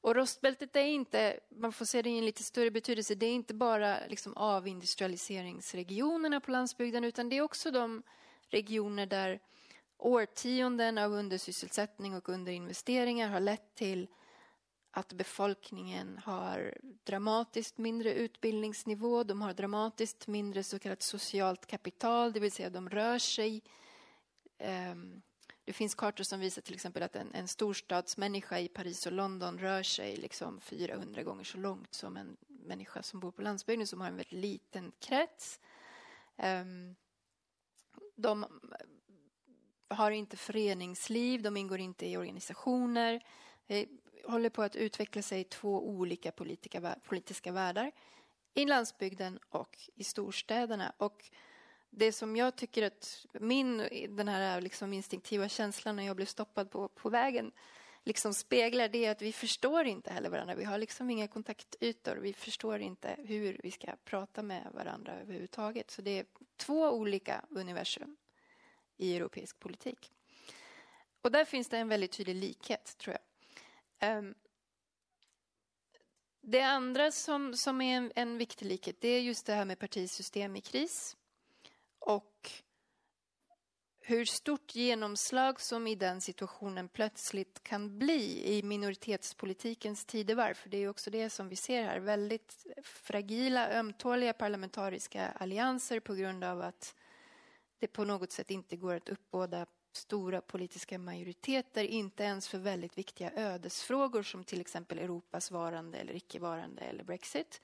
[0.01, 3.33] Och rostbältet är inte, man får se det i en lite större betydelse, det är
[3.33, 8.03] inte bara liksom avindustrialiseringsregionerna på landsbygden utan det är också de
[8.49, 9.39] regioner där
[9.97, 14.07] årtionden av undersysselsättning och underinvesteringar har lett till
[14.91, 22.39] att befolkningen har dramatiskt mindre utbildningsnivå, de har dramatiskt mindre så kallat socialt kapital, det
[22.39, 23.61] vill säga de rör sig
[24.91, 25.21] um,
[25.67, 29.59] det finns kartor som visar till exempel att en, en storstadsmänniska i Paris och London
[29.59, 34.01] rör sig liksom 400 gånger så långt som en människa som bor på landsbygden som
[34.01, 35.59] har en väldigt liten krets.
[36.35, 36.95] Um,
[38.15, 38.45] de
[39.87, 43.23] har inte föreningsliv, de ingår inte i organisationer.
[43.65, 43.87] Det
[44.25, 47.91] håller på att utveckla sig i två olika politika, politiska världar.
[48.53, 50.93] I landsbygden och i storstäderna.
[50.97, 51.31] Och
[51.97, 53.77] det som jag tycker att min,
[54.09, 57.51] den här liksom instinktiva känslan när jag blev stoppad på, på vägen
[58.03, 60.55] liksom speglar det att vi förstår inte heller varandra.
[60.55, 62.15] Vi har liksom inga kontaktytor.
[62.15, 65.91] Vi förstår inte hur vi ska prata med varandra överhuvudtaget.
[65.91, 66.25] Så det är
[66.57, 68.17] två olika universum
[68.97, 70.11] i europeisk politik.
[71.21, 73.17] Och där finns det en väldigt tydlig likhet, tror
[73.99, 74.17] jag.
[74.17, 74.35] Um,
[76.41, 79.79] det andra som, som är en, en viktig likhet, det är just det här med
[79.79, 81.17] partisystem i kris
[82.07, 82.51] och
[83.99, 90.53] hur stort genomslag som i den situationen plötsligt kan bli i minoritetspolitikens tidevarv.
[90.53, 96.13] För det är också det som vi ser här, väldigt fragila, ömtåliga parlamentariska allianser på
[96.13, 96.95] grund av att
[97.79, 102.97] det på något sätt inte går att uppbåda stora politiska majoriteter, inte ens för väldigt
[102.97, 107.61] viktiga ödesfrågor som till exempel Europas varande eller icke-varande eller Brexit.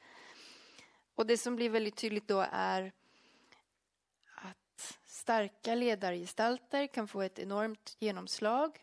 [1.15, 2.93] Och det som blir väldigt tydligt då är
[5.23, 8.79] starka ledargestalter kan få ett enormt genomslag.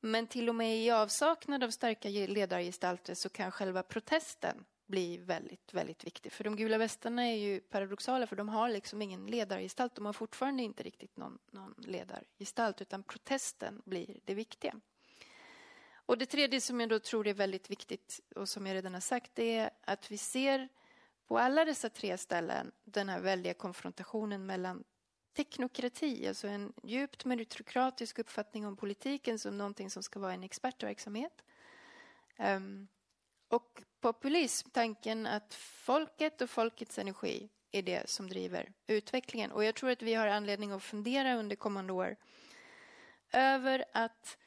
[0.00, 5.74] Men till och med i avsaknad av starka ledargestalter så kan själva protesten bli väldigt,
[5.74, 6.32] väldigt viktig.
[6.32, 9.94] För de gula västarna är ju paradoxala för de har liksom ingen ledargestalt.
[9.94, 14.80] De har fortfarande inte riktigt någon, någon ledargestalt utan protesten blir det viktiga.
[16.06, 19.00] Och det tredje som jag då tror är väldigt viktigt och som jag redan har
[19.00, 20.68] sagt är att vi ser
[21.26, 24.84] på alla dessa tre ställen den här väldiga konfrontationen mellan
[25.34, 31.44] teknokrati, alltså en djupt meritokratisk uppfattning om politiken som någonting som ska vara en expertverksamhet.
[32.38, 32.88] Um,
[33.48, 39.52] och populism, tanken att folket och folkets energi är det som driver utvecklingen.
[39.52, 42.16] Och jag tror att vi har anledning att fundera under kommande år
[43.32, 44.38] över att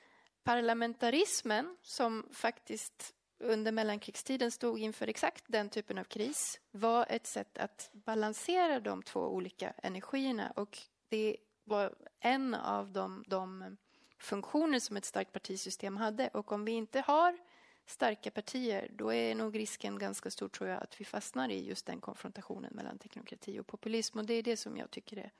[0.43, 7.57] parlamentarismen, som faktiskt under mellankrigstiden stod inför exakt den typen av kris var ett sätt
[7.57, 10.51] att balansera de två olika energierna.
[10.55, 10.77] Och
[11.09, 13.77] det var en av de, de
[14.19, 16.27] funktioner som ett starkt partisystem hade.
[16.27, 17.37] Och om vi inte har
[17.85, 21.85] starka partier, då är nog risken ganska stor tror jag att vi fastnar i just
[21.85, 24.19] den konfrontationen mellan teknokrati och populism.
[24.19, 25.31] Och det är det som jag tycker är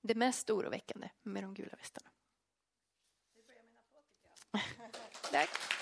[0.00, 2.08] det mest oroväckande med de gula västarna.
[5.30, 5.73] Tack.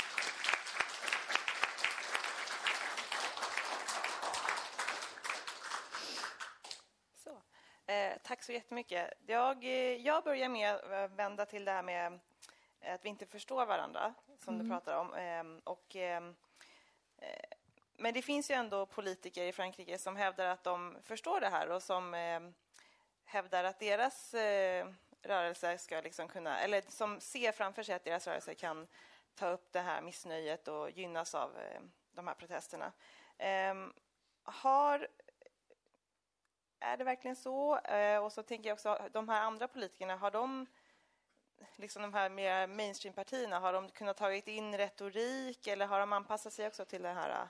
[7.93, 9.13] Eh, tack så jättemycket.
[9.27, 12.19] Jag, eh, jag börjar med att vända till det här med
[12.81, 14.67] eh, att vi inte förstår varandra, som mm.
[14.67, 15.15] du pratar om.
[15.15, 16.35] Eh, och, ehm,
[17.19, 17.57] eh,
[17.97, 21.71] men det finns ju ändå politiker i Frankrike som hävdar att de förstår det här
[21.71, 22.55] och som ehm,
[23.25, 24.35] hävdar att deras
[25.23, 28.87] rörelse ska liksom kunna, eller som ser framför sig att deras rörelse kan
[29.35, 31.51] ta upp det här missnöjet och gynnas av
[32.13, 32.93] de här protesterna.
[34.43, 35.09] Har,
[36.83, 37.75] är det verkligen så?
[37.75, 40.67] Uh, och så tänker jag också, de här andra politikerna, har de
[41.77, 46.53] liksom de här mer mainstream-partierna, har de kunnat tagit in retorik eller har de anpassat
[46.53, 47.49] sig också till de här uh,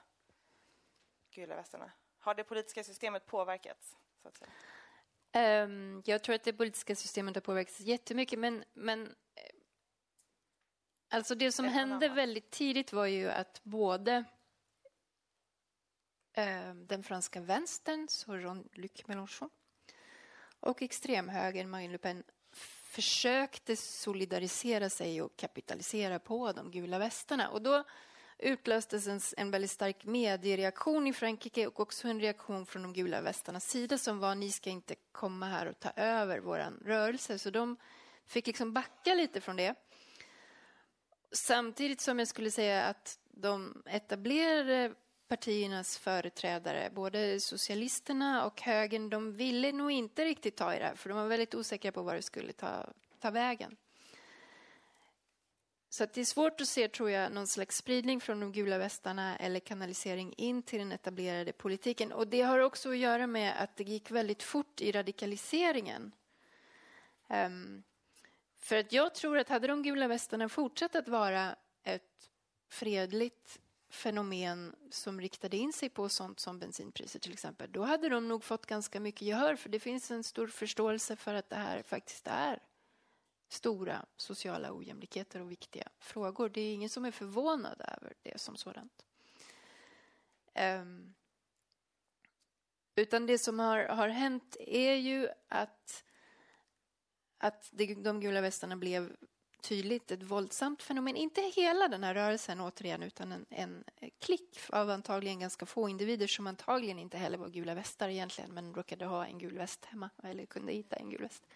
[1.31, 1.92] gula västarna?
[2.18, 3.97] Har det politiska systemet påverkats?
[4.23, 4.51] Så att säga?
[5.64, 9.42] Um, jag tror att det politiska systemet har påverkats jättemycket, men, men eh,
[11.11, 14.25] alltså det som hände väldigt tidigt var ju att både
[16.35, 19.51] Ehm, den franska vänstern, så Jean-Luc Mélenchon,
[20.61, 22.23] och extremhögern, Marine Le Pen,
[22.92, 27.49] försökte solidarisera sig och kapitalisera på de gula västarna.
[27.49, 27.85] Och då
[28.38, 33.21] utlöstes en, en väldigt stark mediereaktion i Frankrike och också en reaktion från de gula
[33.21, 37.38] västarnas sida som var ni ska inte komma här och ta över vår rörelse.
[37.38, 37.77] Så de
[38.27, 39.75] fick liksom backa lite från det.
[41.33, 44.95] Samtidigt som jag skulle säga att de etablerade
[45.33, 50.95] partiernas företrädare, både socialisterna och högern, de ville nog inte riktigt ta i det här,
[50.95, 52.87] för de var väldigt osäkra på var det skulle ta,
[53.21, 53.77] ta vägen.
[55.88, 59.37] Så det är svårt att se, tror jag, någon slags spridning från de gula västarna
[59.37, 62.12] eller kanalisering in till den etablerade politiken.
[62.12, 66.12] Och det har också att göra med att det gick väldigt fort i radikaliseringen.
[67.29, 67.83] Um,
[68.59, 72.31] för att jag tror att hade de gula västarna fortsatt att vara ett
[72.68, 73.59] fredligt
[73.92, 78.44] fenomen som riktade in sig på sånt som bensinpriser till exempel, då hade de nog
[78.44, 82.26] fått ganska mycket gehör för det finns en stor förståelse för att det här faktiskt
[82.26, 82.62] är
[83.48, 86.48] stora sociala ojämlikheter och viktiga frågor.
[86.48, 89.07] Det är ingen som är förvånad över det som sådant.
[90.55, 91.14] Um,
[92.94, 96.05] utan det som har, har hänt är ju att,
[97.38, 99.16] att det, de gula västarna blev
[99.62, 101.16] tydligt ett våldsamt fenomen.
[101.16, 103.85] Inte hela den här rörelsen återigen, utan en, en
[104.18, 108.75] klick av antagligen ganska få individer som antagligen inte heller var gula västar egentligen, men
[108.75, 111.46] råkade ha en gul väst hemma eller kunde hitta en gul väst.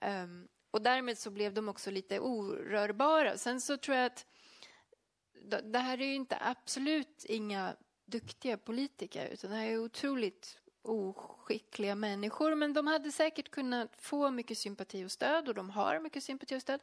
[0.00, 3.38] Um, och därmed så blev de också lite orörbara.
[3.38, 4.26] Sen så tror jag att
[5.62, 10.58] det här är ju inte absolut inga duktiga politiker, utan det här är otroligt
[10.88, 12.54] oskickliga människor.
[12.54, 16.56] Men de hade säkert kunnat få mycket sympati och stöd och de har mycket sympati
[16.56, 16.82] och stöd.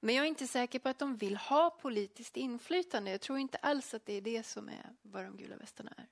[0.00, 3.10] Men jag är inte säker på att de vill ha politiskt inflytande.
[3.10, 6.06] Jag tror inte alls att det är det som är vad de gula västarna är.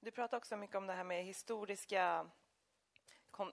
[0.00, 2.26] Du pratar också mycket om det här med historiska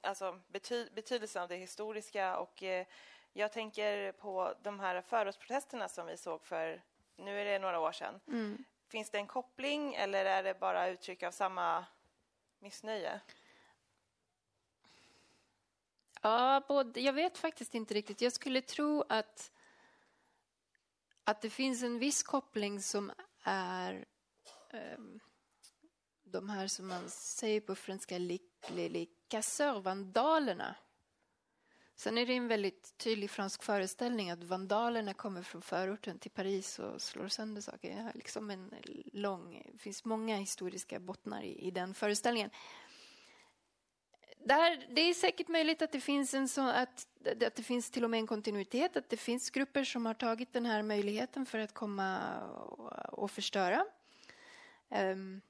[0.01, 2.85] alltså bety, betydelsen av det historiska och eh,
[3.33, 6.81] jag tänker på de här förortsprotesterna som vi såg för,
[7.15, 8.19] nu är det några år sedan.
[8.27, 8.63] Mm.
[8.87, 11.85] Finns det en koppling eller är det bara uttryck av samma
[12.59, 13.21] missnöje?
[16.21, 18.21] Ja, både, jag vet faktiskt inte riktigt.
[18.21, 19.51] Jag skulle tro att,
[21.23, 23.11] att det finns en viss koppling som
[23.43, 24.05] är
[24.97, 25.19] um,
[26.23, 30.75] de här som man säger på franska, les, casseurs, kassörvandalerna.
[31.99, 36.79] Sen är det en väldigt tydlig fransk föreställning att vandalerna kommer från förorten till Paris
[36.79, 37.89] och slår sönder saker.
[37.89, 38.73] Det, liksom en
[39.13, 42.49] lång, det finns många historiska bottnar i, i den föreställningen.
[44.37, 47.07] Där, det är säkert möjligt att det finns en så, att,
[47.45, 50.53] att det finns till och med en kontinuitet, att det finns grupper som har tagit
[50.53, 53.85] den här möjligheten för att komma och, och förstöra.
[54.89, 55.41] Um,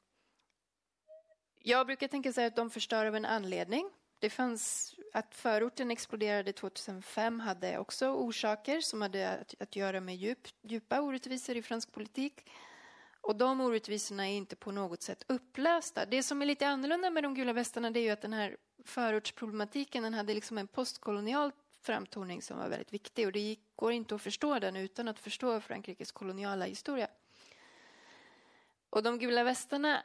[1.60, 3.90] jag brukar tänka så att de förstör av en anledning.
[4.20, 10.16] Det fanns att förorten exploderade 2005 hade också orsaker som hade att, att göra med
[10.16, 12.50] djup, djupa orättvisor i fransk politik.
[13.22, 16.06] Och de orättvisorna är inte på något sätt upplösta.
[16.06, 18.58] Det som är lite annorlunda med de gula västarna det är ju att den här
[18.86, 21.52] förortsproblematiken den hade liksom en postkolonial
[21.82, 25.20] framtoning som var väldigt viktig och det gick, går inte att förstå den utan att
[25.20, 27.08] förstå Frankrikes koloniala historia.
[28.90, 30.04] Och de gula västarna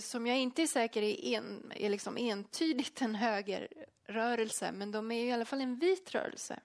[0.00, 5.24] som jag inte är säker är, en, är liksom entydigt en högerrörelse, men de är
[5.24, 6.60] i alla fall en vit rörelse.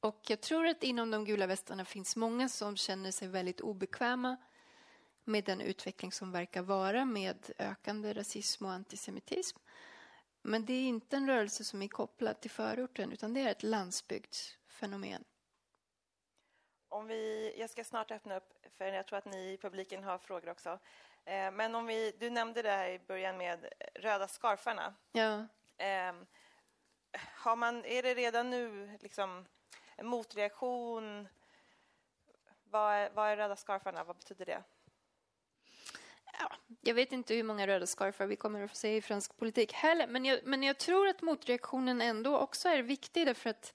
[0.00, 4.36] Och jag tror att inom de gula västarna finns många som känner sig väldigt obekväma
[5.24, 9.58] med den utveckling som verkar vara med ökande rasism och antisemitism.
[10.42, 13.62] Men det är inte en rörelse som är kopplad till förorten, utan det är ett
[13.62, 15.24] landsbygdsfenomen.
[16.88, 20.18] Om vi, jag ska snart öppna upp, för jag tror att ni i publiken har
[20.18, 20.78] frågor också.
[21.24, 24.94] Eh, men om vi, du nämnde det här i början med röda skarfarna.
[25.12, 25.46] Ja.
[25.78, 26.26] Ehm,
[27.34, 29.46] har man, är det redan nu liksom
[29.96, 31.28] en motreaktion?
[32.64, 34.04] Vad är, vad är röda skarfarna?
[34.04, 34.62] Vad betyder det?
[36.40, 39.36] Ja, jag vet inte hur många röda skarfar vi kommer att få se i fransk
[39.36, 43.74] politik heller, men jag, men jag tror att motreaktionen ändå också är viktig därför att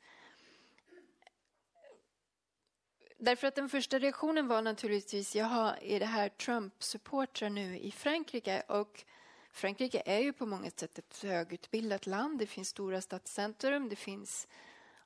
[3.17, 8.63] Därför att den första reaktionen var naturligtvis, jaha, är det här Trump-supportrar nu i Frankrike?
[8.67, 9.05] Och
[9.51, 12.39] Frankrike är ju på många sätt ett högutbildat land.
[12.39, 14.47] Det finns stora stadscentrum, det finns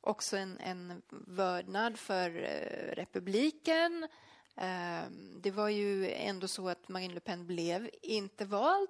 [0.01, 4.07] också en, en vördnad för eh, republiken.
[4.55, 8.89] Ehm, det var ju ändå så att Marine Le Pen blev inte vald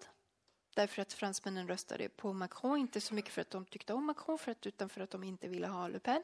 [0.75, 4.37] därför att fransmännen röstade på Macron, inte så mycket för att de tyckte om Macron
[4.37, 6.23] för att, utan för att de inte ville ha Le Pen.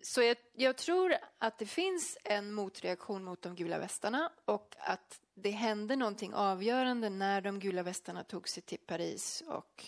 [0.00, 5.20] Så jag, jag, tror att det finns en motreaktion mot de gula västarna och att
[5.34, 9.84] det hände någonting avgörande när de gula västarna tog sig till Paris och,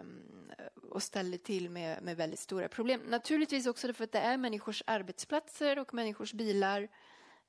[0.00, 0.52] um,
[0.90, 3.00] och ställde till med, med väldigt stora problem.
[3.00, 6.88] Naturligtvis också för att det är människors arbetsplatser och människors bilar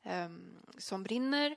[0.03, 1.55] um, som brinner.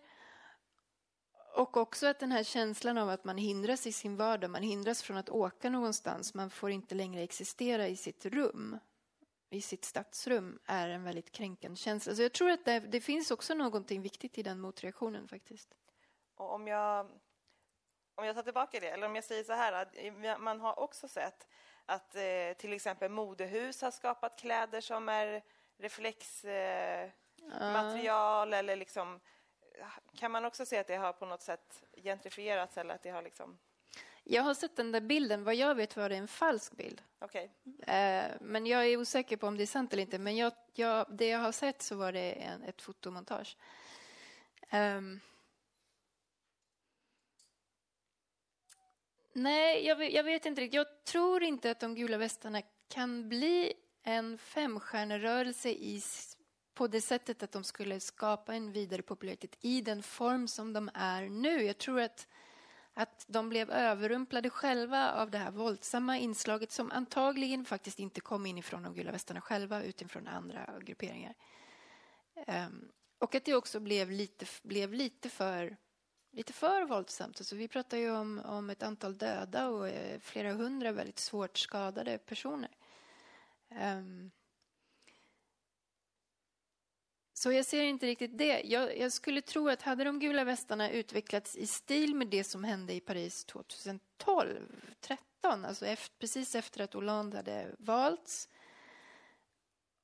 [1.54, 5.02] Och också att den här känslan av att man hindras i sin vardag, man hindras
[5.02, 8.78] från att åka någonstans, man får inte längre existera i sitt rum
[9.50, 12.14] i sitt stadsrum är en väldigt kränkande känsla.
[12.14, 15.74] Så jag tror att det, det, finns också någonting viktigt i den motreaktionen faktiskt.
[16.34, 17.10] Och om jag,
[18.14, 19.94] om jag tar tillbaka det, eller om jag säger så här, att
[20.40, 21.46] man har också sett
[21.86, 25.42] att eh, till exempel modehus har skapat kläder som är
[25.78, 29.20] reflexmaterial eh, eller liksom
[30.14, 33.22] kan man också se att det har på något sätt gentrifierats eller att det har
[33.22, 33.58] liksom
[34.30, 35.44] jag har sett den där bilden.
[35.44, 37.02] Vad jag vet var det en falsk bild.
[37.20, 37.48] Okay.
[37.86, 40.18] Eh, men jag är osäker på om det är sant eller inte.
[40.18, 43.56] Men jag, jag, det jag har sett så var det en, ett fotomontage.
[44.72, 45.20] Um,
[49.32, 50.76] nej, jag, jag, vet inte riktigt.
[50.76, 53.72] Jag tror inte att de gula västarna kan bli
[54.02, 56.02] en femstjärnerörelse i,
[56.74, 60.90] på det sättet att de skulle skapa en vidare popularitet i den form som de
[60.94, 61.62] är nu.
[61.62, 62.26] Jag tror att
[62.98, 68.46] att de blev överrumplade själva av det här våldsamma inslaget som antagligen faktiskt inte kom
[68.46, 71.34] inifrån de gula västarna själva utifrån andra grupperingar.
[72.46, 72.88] Um,
[73.18, 75.76] och att det också blev lite, blev lite, för,
[76.32, 77.40] lite för våldsamt.
[77.40, 81.58] Alltså vi pratar ju om, om ett antal döda och eh, flera hundra väldigt svårt
[81.58, 82.70] skadade personer.
[83.70, 84.30] Um,
[87.38, 88.62] så jag ser inte riktigt det.
[88.64, 92.64] Jag, jag, skulle tro att hade de gula västarna utvecklats i stil med det som
[92.64, 94.60] hände i Paris 2012,
[95.00, 98.48] 13, alltså efter, precis efter att Hollande hade valts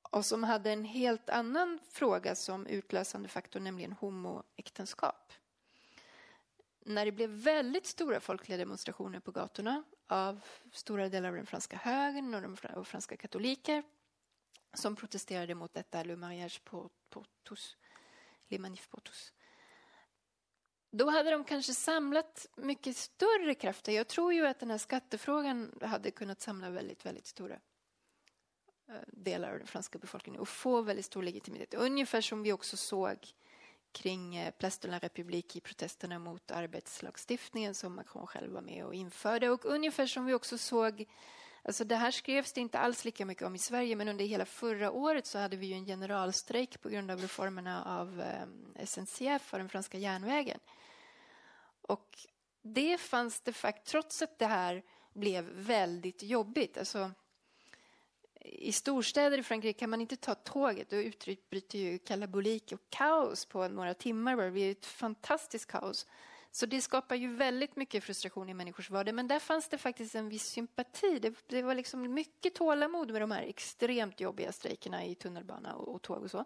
[0.02, 5.32] och som hade en helt annan fråga som utlösande faktor, nämligen homoäktenskap.
[6.84, 10.40] När det blev väldigt stora folkliga demonstrationer på gatorna av
[10.72, 13.82] stora delar av den franska högern och de franska katoliker
[14.74, 17.76] som protesterade mot detta, Le mariage pour, pour tous,
[18.48, 19.32] Les manifs pour tous.
[20.90, 23.92] Då hade de kanske samlat mycket större krafter.
[23.92, 27.54] Jag tror ju att den här skattefrågan hade kunnat samla väldigt, väldigt stora
[28.88, 31.74] eh, delar av den franska befolkningen och få väldigt stor legitimitet.
[31.74, 33.16] Ungefär som vi också såg
[33.92, 38.84] kring eh, Place de la République i protesterna mot arbetslagstiftningen som Macron själv var med
[38.84, 41.06] och införde och ungefär som vi också såg
[41.66, 44.44] Alltså det här skrevs det inte alls lika mycket om i Sverige men under hela
[44.44, 49.52] förra året så hade vi ju en generalstrejk på grund av reformerna av eh, SNCF
[49.52, 50.60] och den franska järnvägen.
[51.82, 52.18] Och
[52.62, 56.78] det fanns det faktiskt, trots att det här blev väldigt jobbigt.
[56.78, 57.10] Alltså,
[58.40, 60.90] I storstäder i Frankrike kan man inte ta tåget.
[60.90, 64.36] Då utbryter ju kalabolik och kaos på några timmar.
[64.36, 66.06] Det blir ett fantastiskt kaos.
[66.56, 69.14] Så det skapar ju väldigt mycket frustration i människors vardag.
[69.14, 71.18] Men där fanns det faktiskt en viss sympati.
[71.18, 75.94] Det, det var liksom mycket tålamod med de här extremt jobbiga strejkerna i tunnelbana och,
[75.94, 76.44] och tåg och så.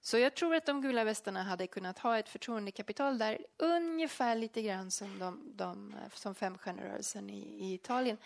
[0.00, 4.62] Så jag tror att de gula västarna hade kunnat ha ett förtroendekapital där ungefär lite
[4.62, 8.18] grann som, de, de, som femstjärnerörelsen i, i Italien.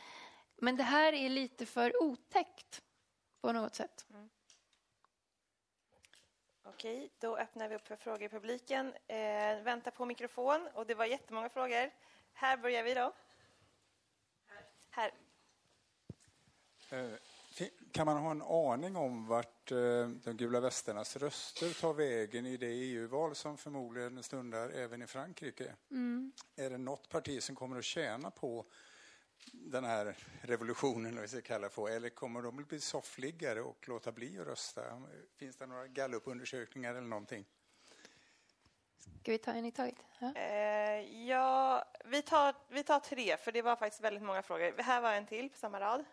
[0.57, 2.83] Men det här är lite för otäckt
[3.41, 4.07] på något sätt.
[4.11, 4.31] Mm.
[6.75, 8.95] Okej, då öppnar vi upp för frågor i publiken.
[9.07, 11.91] Eh, vänta på mikrofon och det var jättemånga frågor.
[12.33, 13.13] Här börjar vi då.
[14.91, 15.11] Här.
[16.91, 22.47] Eh, kan man ha en aning om vart eh, de gula västernas röster tar vägen
[22.47, 25.75] i det EU-val som förmodligen stundar även i Frankrike?
[25.91, 26.33] Mm.
[26.57, 28.67] Är det något parti som kommer att tjäna på
[29.53, 33.89] den här revolutionen, vi ska kalla det för, eller kommer de att bli soffliggare och
[33.89, 34.83] låta bli att rösta?
[35.37, 37.45] Finns det några gallupundersökningar eller någonting?
[39.21, 39.97] Ska vi ta en i taget?
[40.19, 44.83] Ja, eh, ja vi, tar, vi tar tre, för det var faktiskt väldigt många frågor.
[44.83, 46.05] Här var en till på samma rad.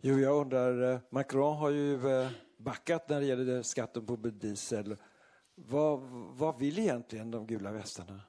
[0.00, 4.96] Jo, jag undrar, eh, Macron har ju eh, backat när det gäller skatten på diesel.
[5.54, 6.00] Vad,
[6.38, 8.20] vad vill egentligen de gula västarna?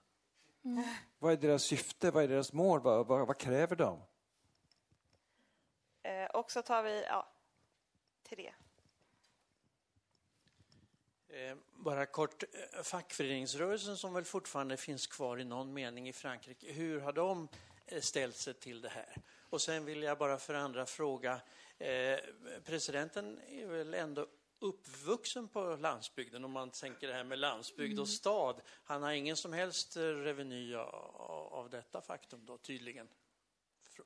[0.63, 0.83] Mm.
[1.19, 2.11] Vad är deras syfte?
[2.11, 2.81] Vad är deras mål?
[2.81, 4.01] Vad, vad, vad kräver de?
[6.03, 7.27] Eh, och så tar vi ja,
[8.29, 8.53] tre.
[11.29, 16.71] Eh, bara kort, eh, fackföreningsrörelsen som väl fortfarande finns kvar i någon mening i Frankrike,
[16.71, 17.47] hur har de
[17.85, 19.15] eh, ställt sig till det här?
[19.49, 21.41] Och sen vill jag bara för andra fråga,
[21.77, 22.19] eh,
[22.65, 24.27] presidenten är väl ändå
[24.61, 28.15] uppvuxen på landsbygden om man tänker det här med landsbygd och mm.
[28.15, 28.61] stad.
[28.83, 33.07] Han har ingen som helst reveny av, detta faktum då tydligen,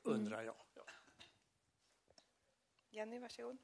[0.03, 0.56] undrar jag.
[0.76, 0.84] Ja.
[2.89, 3.58] Jenny, varsågod.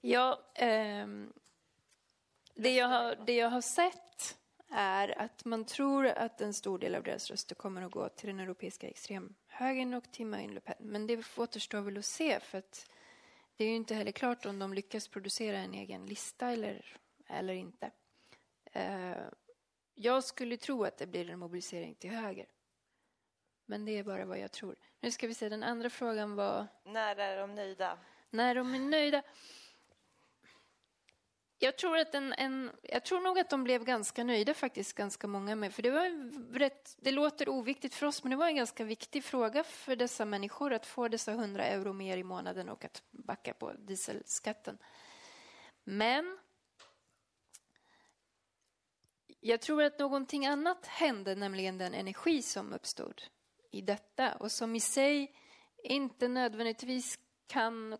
[0.00, 1.32] Ja, ehm
[2.62, 4.38] det jag, har, det jag har sett
[4.70, 8.28] är att man tror att en stor del av deras röster kommer att gå till
[8.28, 10.76] den europeiska extremhögern och till Marine Le Pen.
[10.78, 12.90] Men det återstår väl att se för att
[13.60, 16.96] det är ju inte heller klart om de lyckas producera en egen lista eller,
[17.26, 17.90] eller inte.
[18.76, 19.28] Uh,
[19.94, 22.46] jag skulle tro att det blir en mobilisering till höger.
[23.66, 24.76] Men det är bara vad jag tror.
[25.00, 26.66] Nu ska vi se, den andra frågan var...
[26.84, 27.98] När är de nöjda?
[28.30, 29.22] När de är nöjda?
[31.62, 35.26] Jag tror, att en, en, jag tror nog att de blev ganska nöjda faktiskt, ganska
[35.26, 35.74] många med.
[35.74, 39.24] För det var rätt, det låter oviktigt för oss, men det var en ganska viktig
[39.24, 43.54] fråga för dessa människor att få dessa 100 euro mer i månaden och att backa
[43.54, 44.78] på dieselskatten.
[45.84, 46.38] Men
[49.40, 53.22] jag tror att någonting annat hände, nämligen den energi som uppstod
[53.70, 55.34] i detta och som i sig
[55.84, 57.98] inte nödvändigtvis kan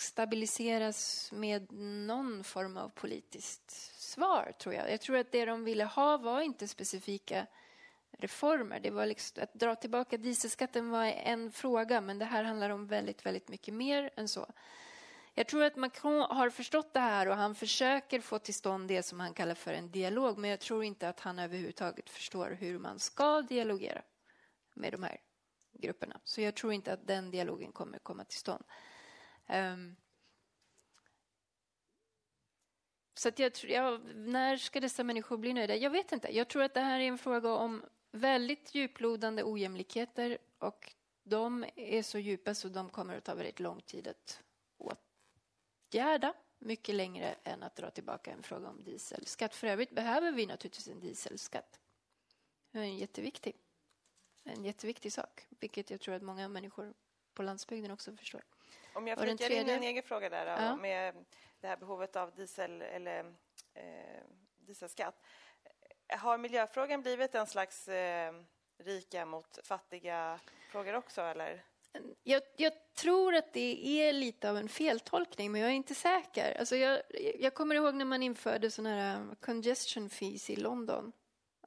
[0.00, 3.70] stabiliseras med någon form av politiskt
[4.00, 4.92] svar, tror jag.
[4.92, 7.46] Jag tror att det de ville ha var inte specifika
[8.18, 8.80] reformer.
[8.80, 12.86] Det var liksom, att dra tillbaka dieselskatten var en fråga, men det här handlar om
[12.86, 14.46] väldigt, väldigt mycket mer än så.
[15.34, 19.02] Jag tror att Macron har förstått det här och han försöker få till stånd det
[19.02, 22.78] som han kallar för en dialog, men jag tror inte att han överhuvudtaget förstår hur
[22.78, 24.02] man ska dialogera
[24.74, 25.20] med de här
[25.72, 26.20] grupperna.
[26.24, 28.64] Så jag tror inte att den dialogen kommer komma till stånd.
[29.48, 29.96] Um,
[33.14, 35.76] så att jag tror, ja, när ska dessa människor bli nöjda?
[35.76, 36.36] Jag vet inte.
[36.36, 42.02] Jag tror att det här är en fråga om väldigt djuplodande ojämlikheter och de är
[42.02, 44.42] så djupa så de kommer att ta väldigt lång tid att
[44.76, 46.34] åtgärda.
[46.58, 49.54] Mycket längre än att dra tillbaka en fråga om dieselskatt.
[49.54, 51.80] För övrigt behöver vi naturligtvis en dieselskatt.
[52.70, 53.56] Det är en jätteviktig,
[54.44, 56.94] en jätteviktig sak, vilket jag tror att många människor
[57.34, 58.42] på landsbygden också förstår.
[58.96, 60.76] Om jag flikar in en egen fråga där ja.
[60.76, 61.24] med
[61.60, 63.34] det här behovet av diesel eller
[63.74, 64.22] eh,
[64.56, 65.22] dieselskatt.
[66.08, 68.34] Har miljöfrågan blivit en slags eh,
[68.78, 70.40] rika mot fattiga
[70.70, 71.64] frågor också eller?
[72.22, 76.58] Jag, jag, tror att det är lite av en feltolkning, men jag är inte säker.
[76.58, 77.02] Alltså jag,
[77.38, 81.12] jag kommer ihåg när man införde såna här um, congestion fees i London.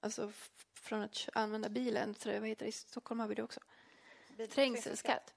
[0.01, 0.32] Alltså
[0.73, 2.15] från att använda bilen.
[2.25, 2.69] Vad heter det?
[2.69, 3.59] I Stockholm har vi det också.
[4.49, 5.34] Trängselskatt.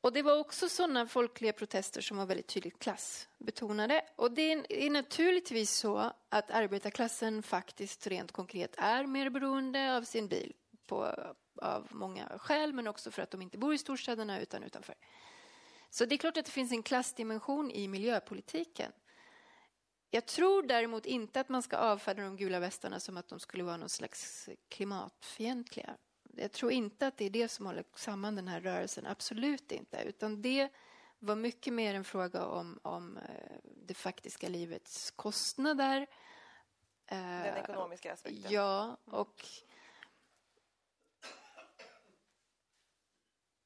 [0.00, 4.02] Och det var också sådana folkliga protester som var väldigt tydligt klassbetonade.
[4.16, 10.28] Och det är naturligtvis så att arbetarklassen faktiskt rent konkret är mer beroende av sin
[10.28, 10.52] bil
[10.86, 11.14] på,
[11.62, 14.94] av många skäl, men också för att de inte bor i storstäderna utan utanför.
[15.90, 18.92] Så det är klart att det finns en klassdimension i miljöpolitiken.
[20.10, 23.64] Jag tror däremot inte att man ska avfärda de gula västarna som att de skulle
[23.64, 25.96] vara någon slags klimatfientliga
[26.36, 30.02] jag tror inte att det är det som håller samman den här rörelsen, absolut inte.
[30.02, 30.68] Utan det
[31.18, 33.22] var mycket mer en fråga om, om eh,
[33.86, 36.06] det faktiska livets kostnader.
[37.08, 38.52] Den ekonomiska aspekten.
[38.52, 39.44] Ja, och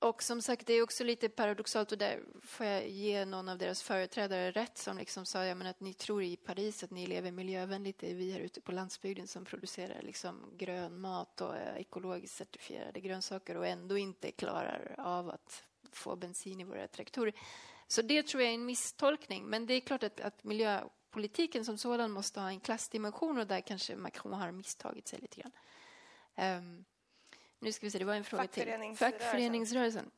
[0.05, 3.59] Och som sagt, det är också lite paradoxalt och där får jag ge någon av
[3.59, 7.07] deras företrädare rätt som liksom sa ja, men att ni tror i Paris att ni
[7.07, 7.99] lever miljövänligt.
[7.99, 13.01] Det är vi här ute på landsbygden som producerar liksom grön mat och ekologiskt certifierade
[13.01, 17.33] grönsaker och ändå inte klarar av att få bensin i våra traktorer.
[17.87, 19.45] Så det tror jag är en misstolkning.
[19.45, 23.61] Men det är klart att, att miljöpolitiken som sådan måste ha en klassdimension och där
[23.61, 25.53] kanske Macron har misstagit sig lite grann.
[26.59, 26.85] Um,
[27.65, 28.97] nu ska vi se, det var en fråga till.
[28.97, 30.11] Fackföreningsrörelsen.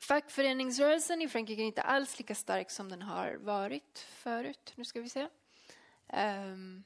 [0.00, 4.72] Fackföreningsrörelsen i Frankrike är inte alls lika stark som den har varit förut.
[4.76, 5.28] Nu ska vi se.
[6.12, 6.84] Um,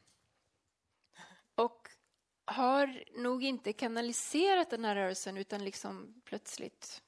[1.55, 1.89] och
[2.45, 7.03] har nog inte kanaliserat den här rörelsen utan liksom plötsligt,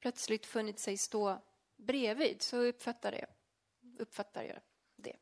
[0.00, 1.42] plötsligt funnit sig stå
[1.76, 2.42] bredvid.
[2.42, 3.28] Så uppfattar jag,
[3.98, 4.60] uppfattar jag
[4.96, 5.16] det.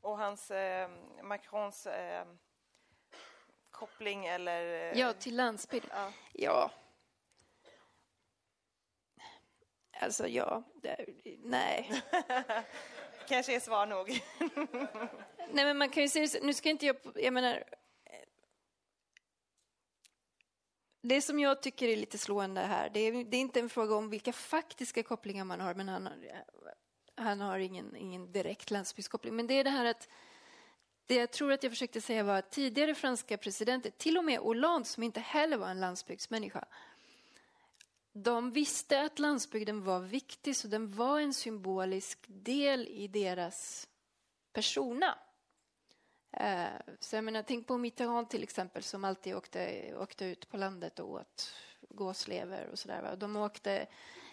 [0.00, 0.90] Och hans, eh,
[1.22, 2.26] Macrons eh,
[3.74, 4.94] koppling eller?
[4.94, 5.86] Ja, till landsbygd.
[5.90, 6.12] Ja.
[6.32, 6.70] ja.
[10.00, 10.62] Alltså, ja.
[10.82, 11.06] Det,
[11.44, 12.02] nej.
[13.28, 14.08] Kanske är svar nog.
[15.52, 16.96] nej, men man kan ju se Nu ska inte jag...
[17.14, 17.64] Jag menar...
[21.02, 23.94] Det som jag tycker är lite slående här, det är, det är inte en fråga
[23.94, 26.08] om vilka faktiska kopplingar man har, men han,
[27.14, 29.36] han har ingen, ingen direkt landsbygdskoppling.
[29.36, 30.08] Men det är det här att
[31.06, 34.38] det jag tror att jag försökte säga var att tidigare franska presidenter, till och med
[34.38, 36.64] Hollande som inte heller var en landsbygdsmänniska,
[38.12, 43.88] de visste att landsbygden var viktig så den var en symbolisk del i deras
[44.52, 45.18] persona.
[46.32, 46.64] Eh,
[47.00, 50.98] så jag menar, tänk på Mitterrand till exempel som alltid åkte, åkte ut på landet
[50.98, 51.54] och åt
[51.88, 53.16] gåslever och sådär.
[53.16, 53.86] De åkte,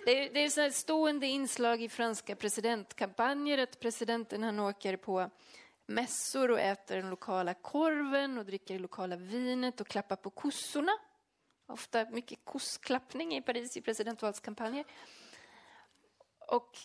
[0.05, 5.30] det är, det är så stående inslag i franska presidentkampanjer att presidenten han åker på
[5.94, 10.92] mässor och äter den lokala korven och dricker det lokala vinet och klappar på kossorna.
[11.66, 14.86] Ofta mycket kossklappning i Paris i presidentvalskampanjer.
[16.48, 16.78] Och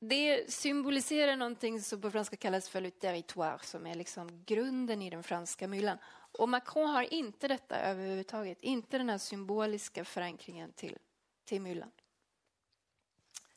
[0.00, 5.10] det symboliserar någonting som på franska kallas för le territoire, som är liksom grunden i
[5.10, 5.98] den franska myllan.
[6.38, 10.98] Och Macron har inte detta överhuvudtaget, inte den här symboliska förankringen till,
[11.44, 11.90] till myllan.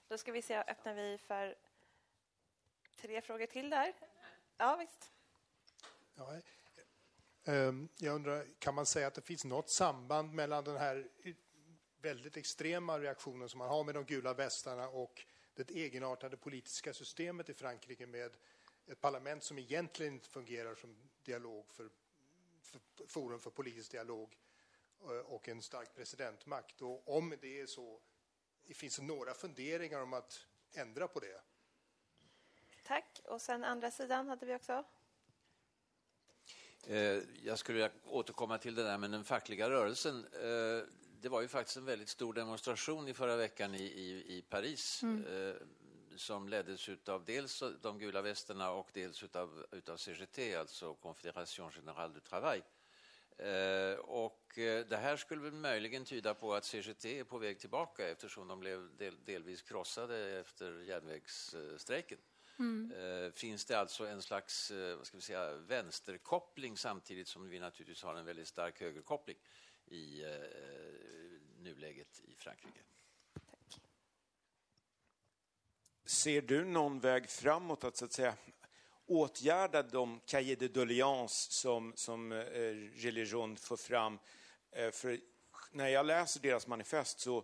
[0.07, 1.55] Då ska vi se, öppnar vi för
[3.01, 3.93] tre frågor till där.
[4.61, 5.11] Ja, visst.
[6.15, 6.41] Ja,
[7.43, 11.09] ehm, jag undrar, kan man säga att det finns något samband mellan den här
[12.01, 17.49] väldigt extrema reaktionen som man har med de gula västarna och det egenartade politiska systemet
[17.49, 18.37] i Frankrike med
[18.87, 21.89] ett parlament som egentligen inte fungerar som dialog för,
[22.61, 24.37] för forum för politisk dialog
[25.01, 26.81] eh, och en stark presidentmakt.
[26.81, 28.01] Och om det är så,
[28.73, 31.41] finns det några funderingar om att ändra på det?
[32.91, 33.21] Tack.
[33.25, 34.83] Och sen andra sidan hade vi också.
[36.87, 40.25] Eh, jag skulle vilja återkomma till det där med den fackliga rörelsen.
[40.33, 40.83] Eh,
[41.21, 45.03] det var ju faktiskt en väldigt stor demonstration i förra veckan i, i, i Paris
[45.03, 45.25] mm.
[45.25, 45.55] eh,
[46.15, 52.13] som leddes av dels de gula västerna och dels utav, utav CGT, alltså Confédération Générale
[52.13, 52.63] du Travail.
[53.99, 54.51] Och
[54.89, 58.95] det här skulle möjligen tyda på att CGT är på väg tillbaka eftersom de blev
[58.97, 62.17] del, delvis krossade efter järnvägsstrejken.
[62.59, 62.91] Mm.
[62.91, 67.59] Eh, finns det alltså en slags eh, vad ska vi säga, vänsterkoppling samtidigt som vi
[67.59, 69.37] naturligtvis har en väldigt stark högerkoppling
[69.85, 70.29] i eh,
[71.59, 72.79] nuläget i Frankrike.
[73.33, 73.81] Tack.
[76.05, 78.35] Ser du någon väg framåt att, så att säga,
[79.05, 82.37] åtgärda de cahiers de doléance som, som eh,
[82.95, 84.19] Religion får fram?
[84.71, 85.19] Eh, för
[85.71, 87.43] när jag läser deras manifest så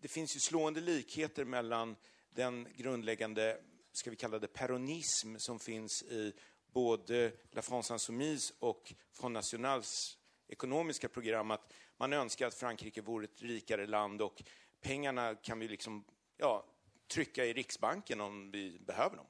[0.00, 1.96] det finns ju slående likheter mellan
[2.30, 3.60] den grundläggande,
[3.96, 6.32] ska vi kalla det peronism, som finns i
[6.66, 10.18] både La France Insoumise och Front Nationals
[10.48, 14.42] ekonomiska program att man önskar att Frankrike vore ett rikare land och
[14.80, 16.04] pengarna kan vi liksom,
[16.36, 16.64] ja,
[17.06, 19.26] trycka i Riksbanken om vi behöver dem.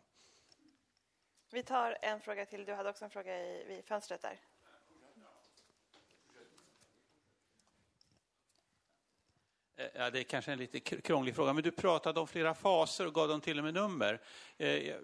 [1.53, 2.65] Vi tar en fråga till.
[2.65, 4.41] Du hade också en fråga i, vid fönstret där.
[9.77, 13.15] Ja, det är kanske en lite krånglig fråga, men du pratade om flera faser och
[13.15, 14.21] gav dem till och med nummer.
[14.57, 14.95] Eh,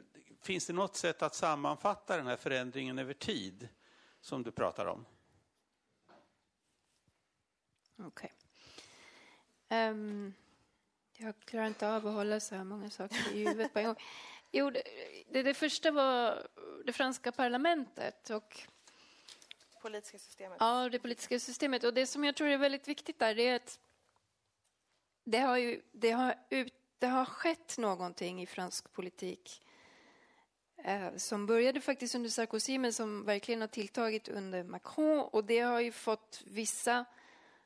[0.42, 3.68] finns det något sätt att sammanfatta den här förändringen över tid
[4.20, 5.06] som du pratar om?
[7.98, 8.08] Okej.
[8.08, 8.30] Okay.
[9.78, 10.34] Um, ehm,
[11.16, 13.96] jag klarar inte av att hålla så här många saker i huvudet på en gång.
[14.52, 14.82] Jo, det,
[15.32, 16.46] det, det första var
[16.84, 18.62] det franska parlamentet och
[19.82, 20.56] politiska systemet.
[20.60, 21.84] Ja, det politiska systemet.
[21.84, 23.78] Och det som jag tror är väldigt viktigt där är att
[25.24, 29.62] det har, ju, det har, ut, det har skett någonting i fransk politik
[30.84, 35.28] eh, som började faktiskt under Sarkozy men som verkligen har tilltagit under Macron.
[35.32, 37.04] Och det har ju fått vissa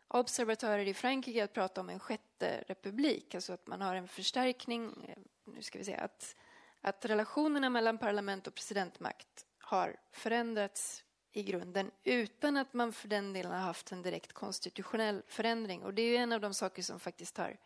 [0.09, 5.05] observatörer i Frankrike att prata om en sjätte republik, alltså att man har en förstärkning,
[5.09, 6.37] eh, nu ska vi se, att,
[6.81, 11.05] att relationerna mellan parlament och presidentmakt har förändrats
[11.37, 15.83] i grunden utan att man för den delen har haft en direkt konstitutionell förändring.
[15.83, 17.57] Och det är ju en av de saker som faktiskt har,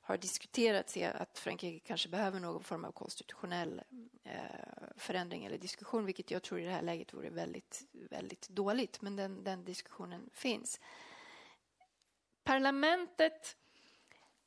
[0.00, 3.82] har diskuterats, är att Frankrike kanske behöver någon form av konstitutionell
[4.24, 4.32] eh,
[4.96, 9.02] förändring eller diskussion, vilket jag tror i det här läget vore väldigt, väldigt dåligt.
[9.02, 10.80] Men den, den diskussionen finns.
[12.44, 13.56] Parlamentet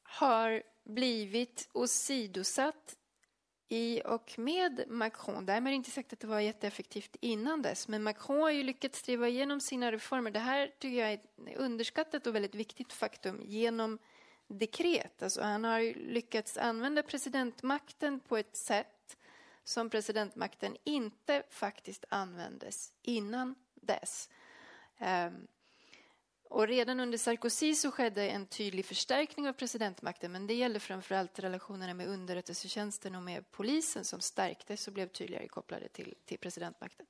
[0.04, 2.98] har blivit åsidosatt
[3.70, 5.46] i och med Macron.
[5.46, 9.28] Därmed inte sagt att det var jätteeffektivt innan dess, men Macron har ju lyckats driva
[9.28, 10.32] igenom sina reformer.
[10.32, 14.00] Det här tycker jag är ett underskattat och väldigt viktigt faktum genom
[14.48, 15.24] dekret.
[15.24, 19.18] Alltså han har lyckats använda presidentmakten på ett sätt
[19.64, 24.30] som presidentmakten inte faktiskt användes innan dess.
[25.00, 25.48] Um,
[26.50, 31.40] och redan under Sarkozy så skedde en tydlig förstärkning av presidentmakten men det gällde framförallt
[31.40, 37.06] relationerna med underrättelsetjänsten och med polisen som stärktes och blev tydligare kopplade till, till presidentmakten.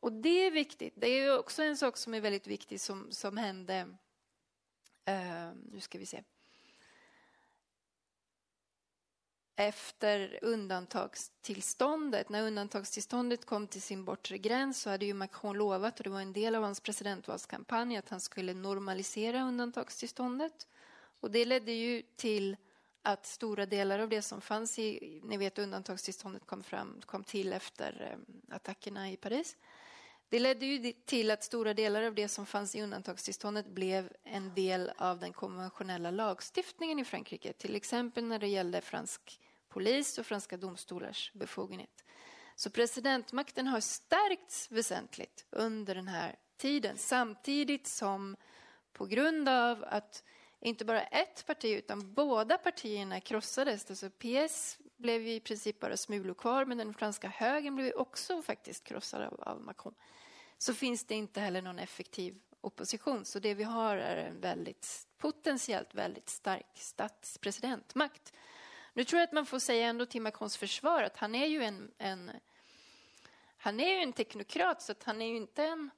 [0.00, 0.94] Och det är viktigt.
[0.96, 3.88] Det är också en sak som är väldigt viktig som, som hände...
[5.08, 6.22] Uh, nu ska vi se.
[9.56, 12.28] Efter undantagstillståndet.
[12.28, 16.20] När undantagstillståndet kom till sin bortre gräns så hade ju Macron lovat, och det var
[16.20, 20.66] en del av hans presidentvalskampanj, att han skulle normalisera undantagstillståndet.
[21.20, 22.56] Och det ledde ju till
[23.02, 27.52] att stora delar av det som fanns i, ni vet undantagstillståndet kom, fram, kom till
[27.52, 29.56] efter eh, attackerna i Paris.
[30.28, 34.54] Det ledde ju till att stora delar av det som fanns i undantagstillståndet blev en
[34.54, 37.52] del av den konventionella lagstiftningen i Frankrike.
[37.52, 39.40] Till exempel när det gällde fransk
[39.72, 42.04] polis och franska domstolars befogenhet.
[42.56, 48.36] Så presidentmakten har stärkts väsentligt under den här tiden samtidigt som
[48.92, 50.24] på grund av att
[50.60, 53.90] inte bara ett parti utan båda partierna krossades.
[53.90, 58.84] Alltså PS blev i princip bara smulor kvar men den franska högern blev också faktiskt
[58.84, 59.94] krossad av, av Macron.
[60.58, 63.24] Så finns det inte heller någon effektiv opposition.
[63.24, 68.32] Så det vi har är en väldigt potentiellt väldigt stark statspresidentmakt.
[68.92, 71.62] Nu tror jag att man får säga ändå till Macrons försvar att han är ju
[71.62, 72.30] en, en
[73.56, 75.90] han är ju en teknokrat så att han är ju inte en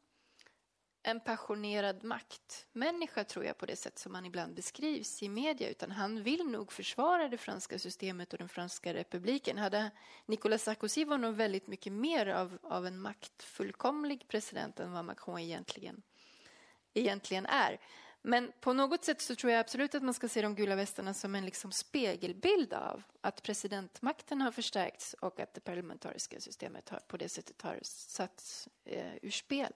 [1.06, 5.90] en passionerad maktmänniska tror jag på det sätt som han ibland beskrivs i media utan
[5.90, 9.58] han vill nog försvara det franska systemet och den franska republiken.
[9.58, 9.90] Hade
[10.26, 15.38] Nicolas Sarkozy var nog väldigt mycket mer av, av en maktfullkomlig president än vad Macron
[15.38, 16.02] egentligen,
[16.94, 17.80] egentligen är.
[18.26, 21.14] Men på något sätt så tror jag absolut att man ska se de gula västarna
[21.14, 26.98] som en liksom spegelbild av att presidentmakten har förstärkts och att det parlamentariska systemet har,
[26.98, 29.72] på det sättet har satts eh, ur spel.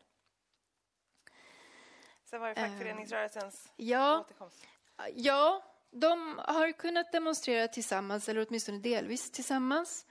[2.25, 4.67] Sen var det fackföreningsrörelsens uh, ja, återkomst.
[5.15, 10.07] Ja, de har kunnat demonstrera tillsammans, eller åtminstone delvis tillsammans.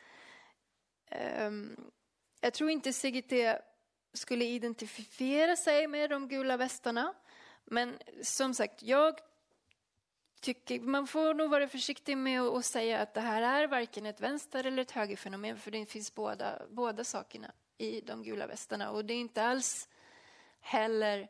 [1.40, 1.92] Um,
[2.42, 3.34] jag tror inte CGT
[4.14, 7.14] skulle identifiera sig med de gula västarna.
[7.70, 9.20] Men som sagt, jag
[10.42, 14.22] tycker man får nog vara försiktig med att säga att det här är varken ett
[14.22, 18.92] vänster eller ett högerfenomen, för det finns båda, båda sakerna i de gula västarna.
[18.92, 19.90] Och det är inte alls
[20.60, 21.28] heller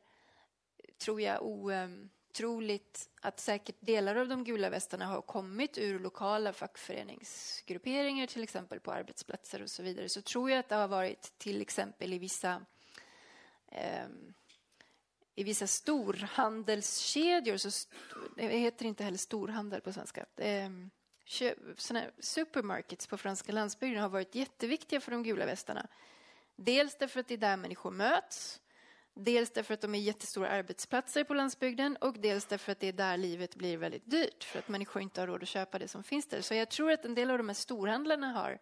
[0.98, 8.28] tror jag, otroligt att säkert delar av de gula västarna har kommit ur lokala fackföreningsgrupperingar,
[8.28, 11.62] till exempel på arbetsplatser och så vidare, så tror jag att det har varit till
[11.62, 12.66] exempel i vissa
[13.68, 14.08] eh,
[15.38, 17.96] i vissa storhandelskedjor, så st
[18.36, 20.70] det heter inte heller storhandel på svenska, eh,
[21.78, 25.88] såna supermarkets på franska landsbygden har varit jätteviktiga för de gula västarna.
[26.56, 28.62] Dels därför att det är där människor möts,
[29.20, 32.94] Dels därför att de är jättestora arbetsplatser på landsbygden och dels därför att det är
[32.94, 36.04] där livet blir väldigt dyrt för att människor inte har råd att köpa det som
[36.04, 36.42] finns där.
[36.42, 38.60] Så jag tror att en del av de här storhandlarna har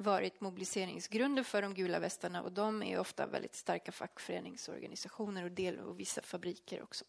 [0.00, 5.78] varit mobiliseringsgrunder för de gula västarna och de är ofta väldigt starka fackföreningsorganisationer och, del,
[5.78, 7.04] och vissa fabriker också.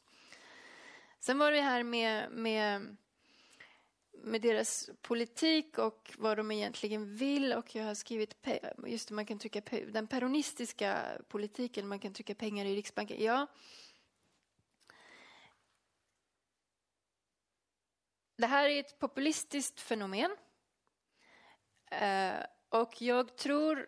[1.19, 2.97] Sen var det här med, med
[4.23, 7.53] med deras politik och vad de egentligen vill.
[7.53, 8.47] Och jag har skrivit,
[8.87, 13.23] just det, man kan trycka den peronistiska politiken, man kan trycka pengar i Riksbanken.
[13.23, 13.47] Ja,
[18.35, 20.35] det här är ett populistiskt fenomen.
[21.91, 22.39] Eh,
[22.71, 23.87] och jag tror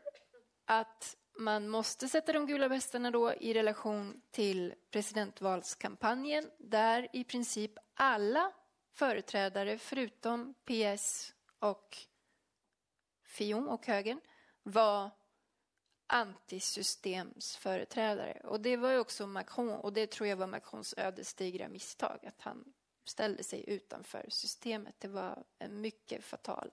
[0.65, 7.71] att man måste sätta de gula västarna då i relation till presidentvalskampanjen där i princip
[7.93, 8.51] alla
[8.93, 11.97] företrädare förutom PS och
[13.25, 14.21] Fion och högern
[14.63, 15.11] var
[16.07, 18.41] antisystemsföreträdare.
[18.43, 22.41] Och det var ju också Macron, och det tror jag var Macrons ödesdigra misstag, att
[22.41, 22.73] han
[23.05, 24.95] ställde sig utanför systemet.
[24.99, 26.71] Det var en mycket fatal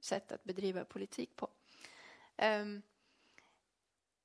[0.00, 1.48] sätt att bedriva politik på.
[2.42, 2.82] Um,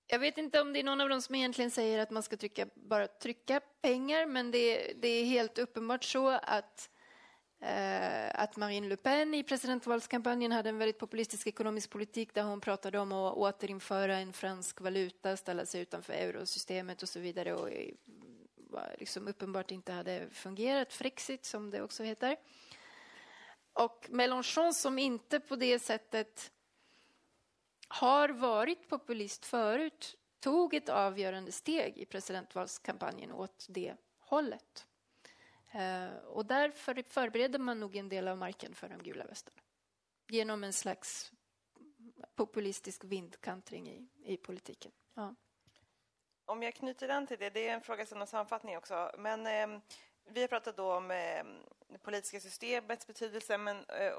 [0.07, 2.37] jag vet inte om det är någon av dem som egentligen säger att man ska
[2.37, 6.89] trycka, bara trycka pengar, men det, det är helt uppenbart så att
[7.63, 12.61] Eh, att Marine Le Pen i presidentvalskampanjen hade en väldigt populistisk ekonomisk politik där hon
[12.61, 17.69] pratade om att återinföra en fransk valuta, ställa sig utanför eurosystemet och så vidare och
[18.99, 22.37] liksom uppenbart inte hade fungerat, Frexit som det också heter.
[23.73, 26.51] Och Mélenchon som inte på det sättet
[27.87, 34.87] har varit populist förut tog ett avgörande steg i presidentvalskampanjen åt det hållet.
[35.71, 39.61] Eh, och därför förbereder man nog en del av marken för de gula västarna.
[40.27, 41.31] Genom en slags
[42.35, 44.91] populistisk vindkantring i, i politiken.
[45.13, 45.35] Ja.
[46.45, 49.47] Om jag knyter an till det, det är en fråga som har sammanfattning också, men
[49.47, 49.81] eh,
[50.25, 51.43] vi har pratat då om eh,
[51.87, 54.13] det politiska systemets betydelse, men, eh,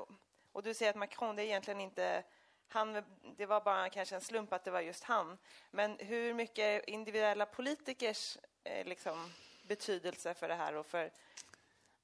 [0.53, 2.25] och du säger att Macron, det är egentligen inte
[2.69, 3.03] han,
[3.37, 5.39] det var bara kanske en slump att det var just han.
[5.71, 9.33] Men hur mycket individuella politikers eh, liksom,
[9.63, 11.11] betydelse för det här och för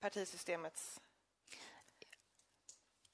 [0.01, 1.01] partisystemets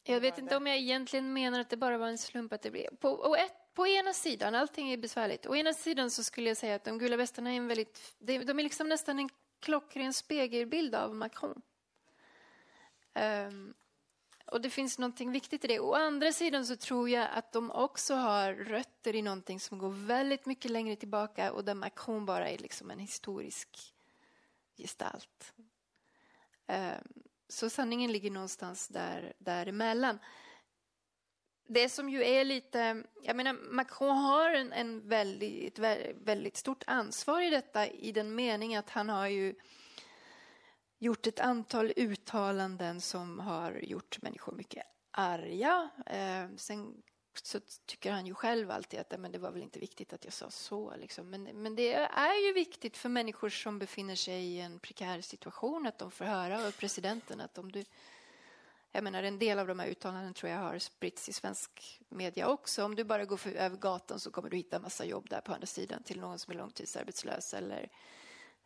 [0.03, 2.70] Jag vet inte om jag egentligen menar att det bara var en slump att det
[2.70, 2.97] blev...
[2.97, 5.47] På, och ett, på ena sidan, allting är besvärligt.
[5.47, 8.14] Å ena sidan så skulle jag säga att de gula västarna är en väldigt...
[8.18, 9.28] De, är liksom nästan en
[9.64, 11.62] klockren spegelbild av Macron.
[13.14, 13.74] Um,
[14.46, 15.80] och det finns någonting viktigt i det.
[15.80, 19.90] Å andra sidan så tror jag att de också har rötter i någonting som går
[19.90, 23.94] väldigt mycket längre tillbaka och där Macron bara är liksom en historisk
[24.76, 25.52] gestalt.
[26.66, 30.18] Um, så sanningen ligger någonstans där, däremellan.
[31.66, 35.78] Det som ju är lite, jag menar Macron har en, en väldigt,
[36.14, 39.54] väldigt stort ansvar i detta i den meningen att han har ju
[40.98, 45.90] gjort ett antal uttalanden som har gjort människor mycket arga.
[46.06, 47.02] Eh, sen
[47.42, 50.32] så tycker han ju själv alltid att men det var väl inte viktigt att jag
[50.32, 50.96] sa så.
[50.96, 51.30] Liksom.
[51.30, 55.86] Men, men det är ju viktigt för människor som befinner sig i en prekär situation
[55.86, 57.84] att de får höra av presidenten att om du
[58.95, 62.49] jag menar, en del av de här uttalandena tror jag har spritts i svensk media
[62.49, 62.84] också.
[62.84, 65.53] Om du bara går för, över gatan så kommer du hitta massa jobb där på
[65.53, 67.88] andra sidan till någon som är långtidsarbetslös eller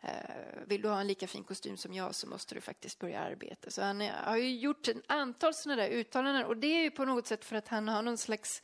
[0.01, 3.21] Eh, vill du ha en lika fin kostym som jag så måste du faktiskt börja
[3.21, 3.71] arbeta.
[3.71, 7.05] Så han har ju gjort ett antal sådana där uttalanden och det är ju på
[7.05, 8.63] något sätt för att han har någon slags...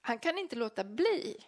[0.00, 1.46] Han kan inte låta bli.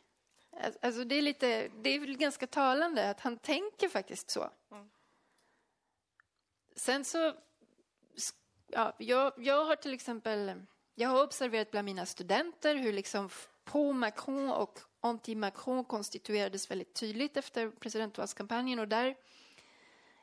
[0.83, 4.51] Alltså det är lite, det är ganska talande att han tänker faktiskt så.
[4.71, 4.91] Mm.
[6.77, 7.35] Sen så,
[8.67, 10.63] ja, jag, jag har till exempel,
[10.95, 13.31] jag har observerat bland mina studenter hur liksom
[13.65, 19.17] på Macron och anti-Macron konstituerades väldigt tydligt efter presidentvalskampanjen och där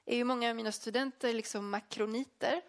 [0.06, 2.62] är ju många av mina studenter liksom makroniter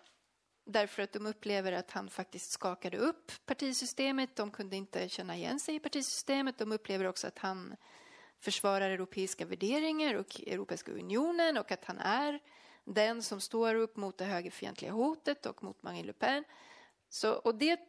[0.64, 4.36] därför att de upplever att han faktiskt skakade upp partisystemet.
[4.36, 6.58] De kunde inte känna igen sig i partisystemet.
[6.58, 7.76] De upplever också att han
[8.40, 12.40] försvarar europeiska värderingar och Europeiska unionen och att han är
[12.84, 16.44] den som står upp mot det högerfientliga hotet och mot Marine Le Pen.
[17.08, 17.80] Så, och det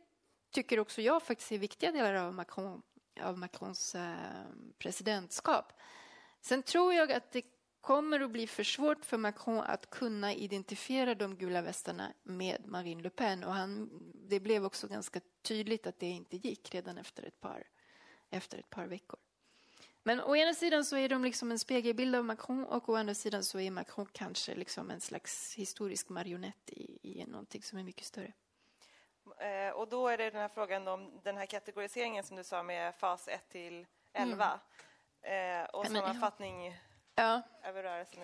[0.52, 2.82] tycker också jag faktiskt är viktiga delar av Macron
[3.22, 4.16] av Macrons eh,
[4.78, 5.74] presidentskap.
[6.41, 7.46] Sen tror jag att det
[7.82, 13.04] kommer att bli för svårt för Macron att kunna identifiera de gula västarna med Marine
[13.04, 13.43] Le Pen.
[13.43, 13.89] Och han,
[14.30, 17.68] det blev också ganska tydligt att det inte gick redan efter ett par,
[18.30, 19.20] efter ett par veckor.
[20.08, 23.14] Men å ena sidan så är de liksom en spegelbild av Macron och å andra
[23.14, 27.84] sidan så är Macron kanske liksom en slags historisk marionett i, i någonting som är
[27.84, 28.34] mycket större.
[29.39, 32.64] Eh, och då är det den här frågan om den här kategoriseringen som du sa
[32.64, 34.60] med fas 1 till 11.
[35.22, 35.64] Mm.
[35.64, 36.78] Eh, och sammanfattning
[37.16, 37.41] ja.
[37.64, 38.24] över rörelsen.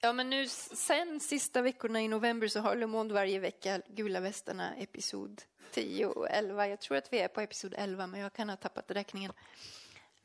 [0.00, 4.20] Ja, men nu sen sista veckorna i november så har Le Monde varje vecka Gula
[4.20, 5.42] västarna episod
[5.72, 6.68] 10 och 11.
[6.68, 9.32] Jag tror att vi är på episod 11, men jag kan ha tappat räkningen.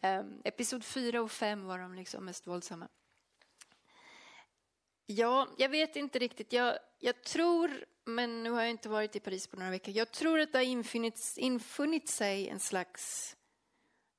[0.03, 2.87] Um, episod 4 och 5 var de liksom mest våldsamma.
[5.05, 6.53] Ja, jag vet inte riktigt.
[6.53, 9.95] Jag, jag tror men nu har jag inte varit i Paris på några veckor.
[9.95, 13.35] Jag tror att det har infunnit, infunnit sig en slags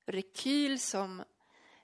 [0.07, 1.25] rekyl som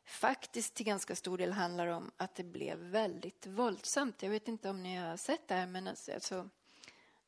[0.05, 4.23] faktiskt till ganska stor del handlar om att det blev väldigt våldsamt.
[4.23, 6.49] Jag vet inte om ni har sett det här, men alltså, alltså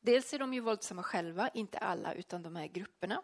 [0.01, 3.21] dels är de ju våldsamma själva, inte alla, utan de här grupperna.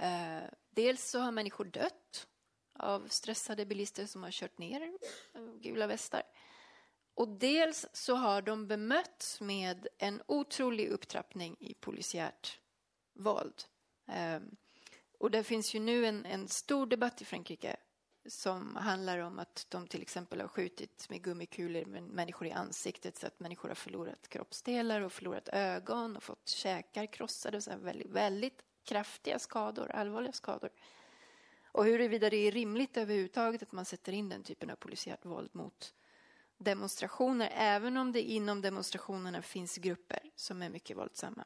[0.00, 2.26] Uh, dels så har människor dött
[2.78, 4.82] av stressade bilister som har kört ner
[5.34, 6.22] eh, gula västar.
[7.14, 12.60] Och dels så har de bemötts med en otrolig upptrappning i polisiärt
[13.12, 13.62] våld.
[14.06, 14.56] Ehm,
[15.18, 17.76] och det finns ju nu en, en, stor debatt i Frankrike
[18.28, 23.16] som handlar om att de till exempel har skjutit med gummikulor med människor i ansiktet
[23.16, 27.62] så att människor har förlorat kroppsdelar och förlorat ögon och fått käkar krossade.
[27.62, 30.70] Så väldigt, väldigt kraftiga skador, allvarliga skador.
[31.72, 35.50] Och huruvida det är rimligt överhuvudtaget att man sätter in den typen av polisiärt våld
[35.52, 35.94] mot
[36.58, 41.44] demonstrationer, även om det inom demonstrationerna finns grupper som är mycket våldsamma.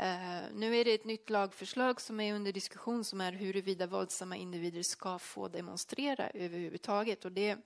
[0.00, 4.36] Uh, nu är det ett nytt lagförslag som är under diskussion som är huruvida våldsamma
[4.36, 7.24] individer ska få demonstrera överhuvudtaget.
[7.24, 7.58] Och det,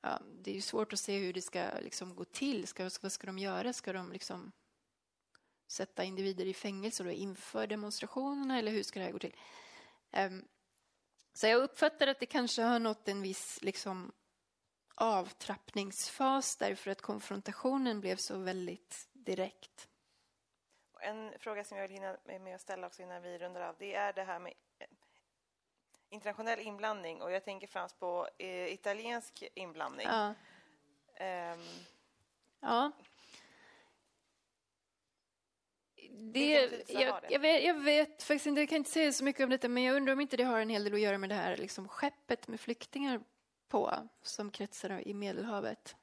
[0.00, 2.66] ja, det är svårt att se hur det ska liksom gå till.
[2.66, 3.72] Ska, vad ska de göra?
[3.72, 4.52] Ska de liksom
[5.66, 9.36] sätta individer i fängelse då inför demonstrationerna eller hur ska det här gå till?
[10.12, 10.48] Um,
[11.32, 14.12] så jag uppfattar att det kanske har nått en viss liksom,
[14.94, 19.88] avtrappningsfas därför att konfrontationen blev så väldigt direkt.
[21.00, 23.94] En fråga som jag vill hinna med att ställa också innan vi rundar av, det
[23.94, 24.86] är det här med eh,
[26.08, 30.06] internationell inblandning och jag tänker främst på eh, italiensk inblandning.
[30.06, 30.34] Ja.
[31.52, 31.62] Um,
[32.60, 32.92] ja.
[36.16, 39.50] Det, jag, jag, vet, jag vet faktiskt inte, jag kan inte säga så mycket om
[39.50, 41.34] detta, men jag undrar om inte det har en hel del att göra med det
[41.34, 43.20] här liksom, skeppet med flyktingar
[43.68, 45.96] på som kretsar i Medelhavet.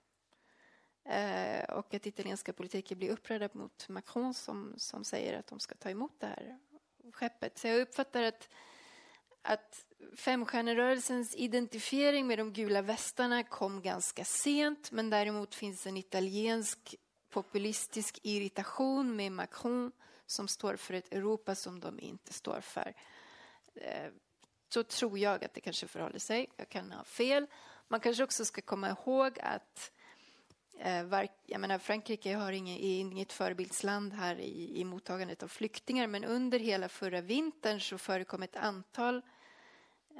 [1.05, 5.75] Eh, och att italienska politiker blir upprörda mot Macron som, som säger att de ska
[5.75, 6.59] ta emot det här
[7.13, 7.57] skeppet.
[7.57, 8.49] Så jag uppfattar att,
[9.41, 9.85] att
[10.15, 16.95] femstjärnerörelsens identifiering med de gula västarna kom ganska sent men däremot finns en italiensk
[17.31, 19.91] populistisk irritation med Macron
[20.25, 22.93] som står för ett Europa som de inte står för.
[23.75, 24.11] Eh,
[24.69, 26.49] så tror jag att det kanske förhåller sig.
[26.57, 27.47] Jag kan ha fel.
[27.87, 29.91] Man kanske också ska komma ihåg att
[30.79, 36.23] eh, jag menar, Frankrike har inget, inget förebildsland här i, i mottagandet av flyktingar men
[36.23, 39.21] under hela förra vintern så förekom ett antal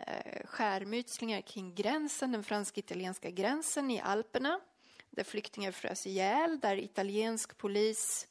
[0.08, 4.60] eh, skärmytslingar kring gränsen, den fransk-italienska gränsen i Alperna
[5.12, 8.28] där flyktingar frös ihjäl, där italiensk polis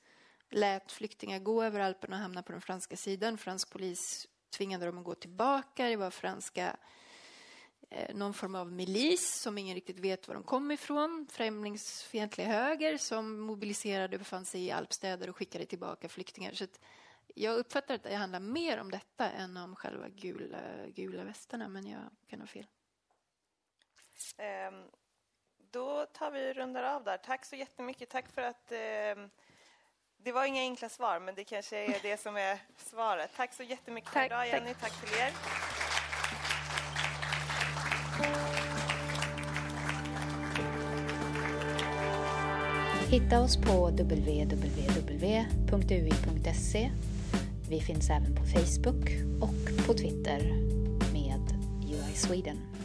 [0.51, 3.39] lät flyktingar gå över Alperna och hamna på den franska sidan.
[3.39, 5.89] Fransk polis tvingade dem att gå tillbaka.
[5.89, 6.76] Det var franska
[7.91, 11.26] eh, någon form av milis som ingen riktigt vet var de kom ifrån.
[11.31, 16.53] Främlingsfientlig höger som mobiliserade och befann sig i alpstäder och skickade tillbaka flyktingar.
[16.53, 16.66] Så
[17.35, 20.59] jag uppfattar att det handlar mer om detta än om själva gula,
[20.89, 22.66] gula västarna, men jag kan ha fel.
[24.37, 24.85] Ehm,
[25.71, 27.16] då tar vi rundar av där.
[27.16, 28.09] Tack så jättemycket.
[28.11, 28.73] Tack för att
[29.16, 29.31] um
[30.25, 33.31] det var inga enkla svar, men det kanske är det som är svaret.
[33.37, 34.75] Tack så jättemycket tack, för idag, Jenny.
[34.75, 35.31] Tack, tack till er.
[43.11, 44.41] Hitta oss på www.ui.se.
[47.68, 49.11] Vi finns även på Facebook
[49.43, 50.41] och på Twitter
[51.12, 51.53] med
[51.85, 52.80] UI Sweden.